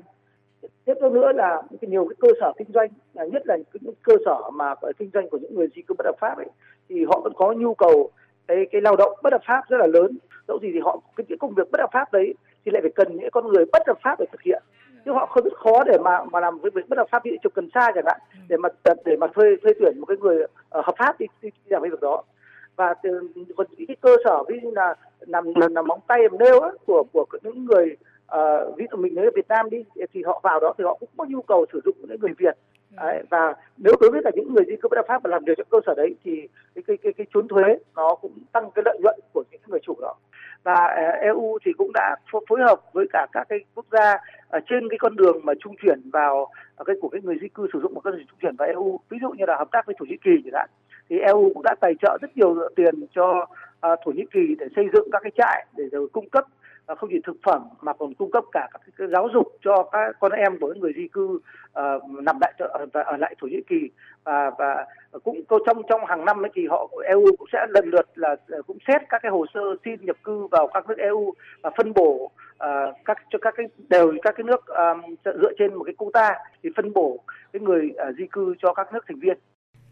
tiếp 0.85 0.93
theo 1.01 1.09
nữa 1.09 1.31
là 1.35 1.61
nhiều 1.81 2.05
cái 2.05 2.15
cơ 2.19 2.27
sở 2.41 2.53
kinh 2.57 2.67
doanh 2.73 2.89
nhất 3.31 3.43
là 3.45 3.57
những 3.81 3.93
cơ 4.03 4.13
sở 4.25 4.49
mà 4.53 4.75
kinh 4.97 5.09
doanh 5.13 5.29
của 5.29 5.37
những 5.37 5.55
người 5.55 5.67
di 5.75 5.81
cư 5.81 5.93
bất 5.97 6.05
hợp 6.05 6.15
pháp 6.19 6.37
ấy 6.37 6.49
thì 6.89 7.05
họ 7.05 7.21
vẫn 7.23 7.33
có 7.35 7.53
nhu 7.53 7.73
cầu 7.73 8.09
cái 8.47 8.65
cái 8.71 8.81
lao 8.81 8.95
động 8.95 9.19
bất 9.23 9.33
hợp 9.33 9.41
pháp 9.47 9.61
rất 9.69 9.77
là 9.77 9.87
lớn. 9.87 10.17
Dẫu 10.47 10.59
gì 10.59 10.69
thì 10.73 10.79
họ 10.79 10.99
cái, 11.15 11.25
cái 11.29 11.37
công 11.39 11.53
việc 11.53 11.71
bất 11.71 11.79
hợp 11.81 11.89
pháp 11.93 12.13
đấy 12.13 12.33
thì 12.65 12.71
lại 12.71 12.81
phải 12.81 12.91
cần 12.95 13.15
những 13.15 13.29
con 13.31 13.47
người 13.47 13.65
bất 13.71 13.87
hợp 13.87 13.97
pháp 14.03 14.19
để 14.19 14.25
thực 14.31 14.41
hiện. 14.41 14.63
Chứ 15.05 15.11
họ 15.11 15.25
không 15.25 15.43
rất 15.43 15.53
khó 15.57 15.83
để 15.83 15.97
mà 15.97 16.23
mà 16.31 16.39
làm 16.39 16.59
cái 16.63 16.69
việc 16.73 16.89
bất 16.89 16.97
hợp 16.97 17.07
pháp 17.11 17.25
như 17.25 17.31
trồng 17.43 17.53
cần 17.55 17.69
sa 17.73 17.91
chẳng 17.95 18.05
hạn 18.05 18.19
để 18.49 18.57
mà 18.57 18.69
để 19.05 19.17
mà 19.17 19.27
thuê 19.27 19.55
thuê 19.63 19.73
tuyển 19.79 19.99
một 19.99 20.05
cái 20.05 20.17
người 20.17 20.43
uh, 20.43 20.49
hợp 20.71 20.95
pháp 20.97 21.19
đi, 21.19 21.25
đi, 21.41 21.49
đi 21.49 21.69
làm 21.69 21.81
cái 21.81 21.91
việc 21.91 22.01
đó. 22.01 22.23
Và 22.75 22.93
từ, 23.03 23.29
còn 23.57 23.67
những 23.77 23.87
cái 23.87 23.95
cơ 24.01 24.15
sở 24.25 24.43
ví 24.43 24.59
dụ 24.63 24.71
là 24.71 24.95
nằm 25.27 25.53
nằm 25.71 25.87
móng 25.87 25.99
tay 26.07 26.19
làm 26.23 26.37
nêu 26.37 26.59
á, 26.59 26.69
của 26.85 27.03
của 27.11 27.25
những 27.43 27.65
người 27.65 27.95
uh, 28.37 28.77
ví 28.77 28.85
dụ 28.91 28.97
mình 28.97 29.15
nói 29.15 29.25
ở 29.25 29.31
Việt 29.35 29.47
Nam 29.47 29.69
đi 29.69 29.83
thì 30.13 30.23
họ 30.23 30.39
vào 30.43 30.59
đó 30.59 30.73
thì 30.77 30.83
họ 30.83 30.97
cũng 30.99 31.09
có 31.17 31.25
nhu 31.29 31.41
cầu 31.41 31.65
sử 31.73 31.81
dụng 31.85 31.95
những 31.99 32.19
người 32.19 32.33
Việt. 32.37 32.57
Ừ. 32.91 32.95
Đấy, 32.97 33.23
và 33.29 33.53
nếu 33.77 33.93
đối 34.01 34.11
với 34.11 34.21
cả 34.23 34.31
những 34.35 34.53
người 34.53 34.65
di 34.67 34.75
cư 34.75 34.87
bất 34.89 34.95
hợp 34.95 35.05
pháp 35.07 35.23
mà 35.23 35.29
làm 35.29 35.43
việc 35.43 35.53
trong 35.57 35.67
cơ 35.69 35.79
sở 35.85 35.93
đấy 35.97 36.15
thì 36.23 36.47
cái 36.75 36.83
cái 36.87 36.97
cái, 36.97 37.13
cái 37.13 37.27
trốn 37.33 37.47
thuế 37.47 37.77
nó 37.95 38.15
cũng 38.15 38.31
tăng 38.51 38.71
cái 38.75 38.83
lợi 38.85 38.99
nhuận 39.01 39.19
của 39.33 39.43
những 39.51 39.61
người 39.67 39.79
chủ 39.83 39.95
đó. 40.01 40.15
Và 40.63 40.73
uh, 40.73 41.21
EU 41.21 41.57
thì 41.65 41.71
cũng 41.77 41.91
đã 41.93 42.15
phối 42.31 42.59
hợp 42.61 42.79
với 42.93 43.05
cả 43.13 43.27
các 43.31 43.43
cái 43.49 43.59
quốc 43.75 43.85
gia 43.91 44.17
ở 44.49 44.59
trên 44.69 44.89
cái 44.89 44.97
con 44.99 45.15
đường 45.15 45.39
mà 45.43 45.53
trung 45.59 45.75
chuyển 45.81 46.09
vào 46.13 46.41
uh, 46.81 46.87
cái 46.87 46.95
của 47.01 47.09
cái 47.09 47.21
người 47.21 47.35
di 47.41 47.47
cư 47.47 47.67
sử 47.73 47.79
dụng 47.81 47.93
một 47.93 48.01
con 48.03 48.13
đường 48.13 48.25
trung 48.27 48.39
chuyển 48.41 48.55
vào 48.55 48.67
EU 48.67 48.99
ví 49.09 49.17
dụ 49.21 49.29
như 49.29 49.45
là 49.47 49.57
hợp 49.57 49.67
tác 49.71 49.85
với 49.85 49.95
Thổ 49.99 50.05
Nhĩ 50.05 50.17
Kỳ 50.23 50.31
chẳng 50.43 50.53
hạn 50.53 50.69
thì 51.09 51.19
EU 51.19 51.51
cũng 51.53 51.63
đã 51.63 51.75
tài 51.81 51.93
trợ 52.01 52.17
rất 52.21 52.37
nhiều 52.37 52.55
tiền 52.75 53.05
cho 53.15 53.47
uh, 53.91 53.99
Thổ 54.05 54.11
Nhĩ 54.11 54.25
Kỳ 54.31 54.55
để 54.59 54.67
xây 54.75 54.85
dựng 54.93 55.07
các 55.11 55.21
cái 55.23 55.31
trại 55.37 55.65
để 55.77 55.83
rồi 55.91 56.07
cung 56.13 56.29
cấp 56.29 56.45
Ờ, 56.91 56.95
không 56.95 57.09
chỉ 57.09 57.19
thực 57.23 57.37
phẩm 57.43 57.61
mà 57.81 57.93
còn 57.93 58.13
cung 58.13 58.31
cấp 58.31 58.43
cả 58.51 58.67
các 58.73 58.81
cái 58.97 59.07
giáo 59.11 59.29
dục 59.33 59.47
cho 59.63 59.83
các 59.91 60.15
con 60.19 60.31
em 60.31 60.59
của 60.59 60.67
những 60.67 60.79
người 60.79 60.93
di 60.95 61.07
cư 61.07 61.25
uh, 61.25 62.09
nằm 62.23 62.37
lại 62.41 62.53
ở, 62.59 62.85
ờ, 62.93 63.03
ở 63.03 63.17
lại 63.17 63.35
thổ 63.41 63.47
nhĩ 63.47 63.61
kỳ. 63.69 63.89
Và 64.23 64.51
và 64.57 64.85
cũng 65.23 65.41
trong 65.65 65.81
trong 65.89 66.05
hàng 66.05 66.25
năm 66.25 66.45
ấy 66.45 66.51
thì 66.55 66.67
họ 66.67 66.89
EU 67.05 67.25
cũng 67.37 67.47
sẽ 67.53 67.65
lần 67.69 67.89
lượt 67.89 68.05
là 68.15 68.35
cũng 68.67 68.77
xét 68.87 69.01
các 69.09 69.21
cái 69.21 69.31
hồ 69.31 69.45
sơ 69.53 69.59
xin 69.85 70.05
nhập 70.05 70.15
cư 70.23 70.47
vào 70.47 70.67
các 70.73 70.89
nước 70.89 70.97
EU 70.97 71.33
và 71.61 71.69
phân 71.77 71.93
bổ 71.93 72.31
uh, 72.63 72.95
các 73.05 73.17
cho 73.29 73.39
các 73.41 73.53
cái 73.57 73.65
đều 73.89 74.13
các 74.21 74.35
cái 74.37 74.43
nước 74.43 74.65
um, 74.67 75.15
dựa 75.25 75.51
trên 75.59 75.73
một 75.75 75.83
cái 75.83 75.95
quota 75.97 76.29
thì 76.63 76.69
phân 76.75 76.93
bổ 76.93 77.19
cái 77.53 77.59
người 77.59 77.89
uh, 78.09 78.15
di 78.17 78.27
cư 78.31 78.55
cho 78.61 78.73
các 78.73 78.93
nước 78.93 79.05
thành 79.07 79.19
viên. 79.19 79.37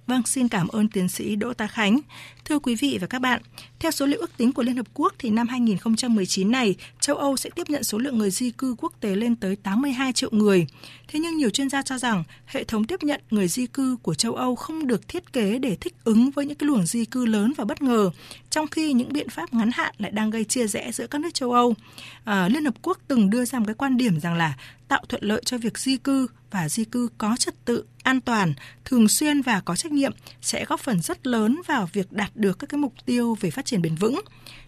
Vâng, 0.09 0.21
xin 0.25 0.47
cảm 0.47 0.67
ơn 0.67 0.87
tiến 0.87 1.09
sĩ 1.09 1.35
Đỗ 1.35 1.53
Tá 1.53 1.67
Khánh. 1.67 1.99
Thưa 2.45 2.59
quý 2.59 2.75
vị 2.75 2.97
và 3.01 3.07
các 3.07 3.19
bạn, 3.19 3.41
theo 3.79 3.91
số 3.91 4.05
liệu 4.05 4.19
ước 4.19 4.37
tính 4.37 4.51
của 4.51 4.63
Liên 4.63 4.77
Hợp 4.77 4.85
Quốc 4.93 5.13
thì 5.19 5.29
năm 5.29 5.47
2019 5.47 6.51
này, 6.51 6.75
châu 6.99 7.15
Âu 7.15 7.37
sẽ 7.37 7.49
tiếp 7.55 7.69
nhận 7.69 7.83
số 7.83 7.97
lượng 7.97 8.17
người 8.17 8.31
di 8.31 8.51
cư 8.51 8.75
quốc 8.77 8.93
tế 8.99 9.15
lên 9.15 9.35
tới 9.35 9.55
82 9.55 10.13
triệu 10.13 10.29
người. 10.31 10.67
Thế 11.07 11.19
nhưng 11.19 11.37
nhiều 11.37 11.49
chuyên 11.49 11.69
gia 11.69 11.81
cho 11.81 11.97
rằng 11.97 12.23
hệ 12.45 12.63
thống 12.63 12.85
tiếp 12.85 13.03
nhận 13.03 13.21
người 13.31 13.47
di 13.47 13.67
cư 13.67 13.97
của 14.01 14.13
châu 14.13 14.35
Âu 14.35 14.55
không 14.55 14.87
được 14.87 15.07
thiết 15.07 15.33
kế 15.33 15.59
để 15.59 15.77
thích 15.81 15.95
ứng 16.03 16.31
với 16.31 16.45
những 16.45 16.57
cái 16.57 16.67
luồng 16.67 16.85
di 16.85 17.05
cư 17.05 17.25
lớn 17.25 17.53
và 17.57 17.65
bất 17.65 17.81
ngờ, 17.81 18.09
trong 18.49 18.67
khi 18.67 18.93
những 18.93 19.13
biện 19.13 19.29
pháp 19.29 19.53
ngắn 19.53 19.71
hạn 19.73 19.95
lại 19.97 20.11
đang 20.11 20.29
gây 20.29 20.43
chia 20.43 20.67
rẽ 20.67 20.91
giữa 20.91 21.07
các 21.07 21.21
nước 21.21 21.33
châu 21.33 21.51
Âu. 21.51 21.75
À, 22.23 22.49
Liên 22.49 22.65
Hợp 22.65 22.75
Quốc 22.81 22.97
từng 23.07 23.29
đưa 23.29 23.45
ra 23.45 23.59
một 23.59 23.65
cái 23.67 23.75
quan 23.75 23.97
điểm 23.97 24.19
rằng 24.19 24.33
là 24.33 24.53
tạo 24.89 25.03
thuận 25.09 25.23
lợi 25.23 25.41
cho 25.45 25.57
việc 25.57 25.77
di 25.77 25.97
cư 25.97 26.27
và 26.51 26.69
di 26.69 26.85
cư 26.85 27.09
có 27.17 27.35
trật 27.39 27.65
tự, 27.65 27.85
an 28.03 28.21
toàn, 28.21 28.53
thường 28.85 29.07
xuyên 29.07 29.41
và 29.41 29.59
có 29.59 29.75
trách 29.75 29.91
nhiệm 29.91 30.11
sẽ 30.41 30.65
góp 30.65 30.79
phần 30.79 31.01
rất 31.01 31.27
lớn 31.27 31.61
vào 31.67 31.89
việc 31.93 32.11
đạt 32.11 32.31
được 32.35 32.59
các 32.59 32.69
cái 32.69 32.77
mục 32.77 32.93
tiêu 33.05 33.37
về 33.39 33.51
phát 33.51 33.65
triển 33.65 33.81
bền 33.81 33.95
vững. 33.95 34.21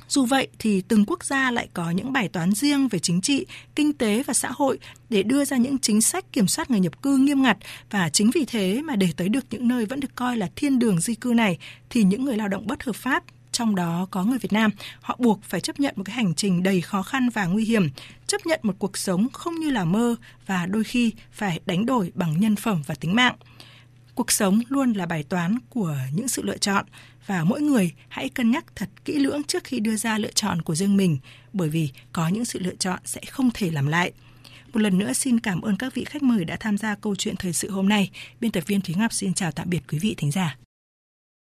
Dù 0.08 0.26
vậy 0.26 0.48
thì 0.60 0.82
từng 0.82 1.06
quốc 1.06 1.24
gia 1.24 1.52
lại 1.52 1.68
có 1.74 1.92
những 1.92 2.14
bài 2.14 2.30
toán 2.30 2.54
riêng 2.54 2.88
về 2.88 3.00
chính 3.00 3.22
trị, 3.22 3.46
kinh 3.76 3.94
tế 3.94 4.24
và 4.24 4.34
xã 4.34 4.50
hội 4.52 4.80
để 5.10 5.24
đưa 5.24 5.46
ra 5.46 5.58
những 5.58 5.78
chính 5.80 6.02
sách 6.02 6.34
kiểm 6.34 6.48
soát 6.48 6.72
người 6.72 6.80
nhập 6.80 7.02
cư 7.02 7.18
nghiêm 7.18 7.42
ngặt 7.42 7.58
và 7.90 8.10
chính 8.10 8.32
vì 8.32 8.46
thế 8.46 8.82
mà 8.82 8.96
để 8.96 9.08
tới 9.18 9.30
được 9.30 9.46
những 9.50 9.68
nơi 9.68 9.86
vẫn 9.86 10.00
được 10.00 10.16
coi 10.16 10.38
là 10.38 10.50
thiên 10.56 10.80
đường 10.80 11.02
di 11.02 11.16
cư 11.16 11.34
này 11.36 11.58
thì 11.90 12.04
những 12.04 12.26
người 12.26 12.38
lao 12.38 12.48
động 12.48 12.68
bất 12.68 12.84
hợp 12.84 12.96
pháp 12.96 13.24
trong 13.52 13.76
đó 13.76 14.08
có 14.12 14.24
người 14.24 14.38
Việt 14.38 14.54
Nam, 14.54 14.72
họ 15.02 15.16
buộc 15.20 15.44
phải 15.44 15.62
chấp 15.62 15.80
nhận 15.80 15.94
một 15.98 16.04
cái 16.06 16.16
hành 16.16 16.36
trình 16.36 16.64
đầy 16.64 16.82
khó 16.82 17.04
khăn 17.04 17.30
và 17.30 17.46
nguy 17.46 17.66
hiểm, 17.66 17.90
chấp 18.32 18.46
nhận 18.46 18.60
một 18.64 18.76
cuộc 18.80 18.98
sống 18.98 19.28
không 19.34 19.56
như 19.56 19.70
là 19.70 19.86
mơ 19.86 20.16
và 20.46 20.66
đôi 20.66 20.84
khi 20.84 21.12
phải 21.32 21.60
đánh 21.66 21.86
đổi 21.86 22.12
bằng 22.16 22.40
nhân 22.40 22.56
phẩm 22.56 22.82
và 22.86 22.96
tính 22.96 23.16
mạng. 23.16 23.36
Cuộc 24.16 24.32
sống 24.32 24.62
luôn 24.70 24.94
là 24.94 25.06
bài 25.06 25.24
toán 25.24 25.58
của 25.70 25.96
những 26.14 26.28
sự 26.28 26.42
lựa 26.44 26.58
chọn 26.58 26.86
và 27.28 27.44
mỗi 27.44 27.62
người 27.62 27.92
hãy 28.10 28.30
cân 28.30 28.52
nhắc 28.52 28.66
thật 28.76 28.90
kỹ 29.06 29.14
lưỡng 29.20 29.44
trước 29.44 29.64
khi 29.64 29.80
đưa 29.80 29.96
ra 29.96 30.18
lựa 30.18 30.32
chọn 30.32 30.62
của 30.62 30.76
riêng 30.76 30.98
mình, 30.98 31.18
bởi 31.54 31.70
vì 31.70 31.90
có 32.14 32.28
những 32.28 32.46
sự 32.46 32.60
lựa 32.60 32.76
chọn 32.76 33.00
sẽ 33.06 33.22
không 33.30 33.50
thể 33.54 33.72
làm 33.72 33.88
lại. 33.88 34.12
Một 34.74 34.80
lần 34.80 34.98
nữa 34.98 35.14
xin 35.14 35.40
cảm 35.40 35.62
ơn 35.62 35.78
các 35.78 35.94
vị 35.94 36.04
khách 36.04 36.24
mời 36.24 36.46
đã 36.46 36.58
tham 36.60 36.78
gia 36.78 36.96
câu 36.96 37.16
chuyện 37.16 37.36
thời 37.36 37.54
sự 37.54 37.72
hôm 37.72 37.90
nay. 37.90 38.12
Biên 38.40 38.52
tập 38.52 38.64
viên 38.68 38.82
Thúy 38.82 38.96
Ngọc 38.96 39.14
xin 39.14 39.34
chào 39.34 39.52
tạm 39.52 39.70
biệt 39.70 39.82
quý 39.92 40.00
vị 40.00 40.16
thính 40.18 40.32
giả. 40.32 40.58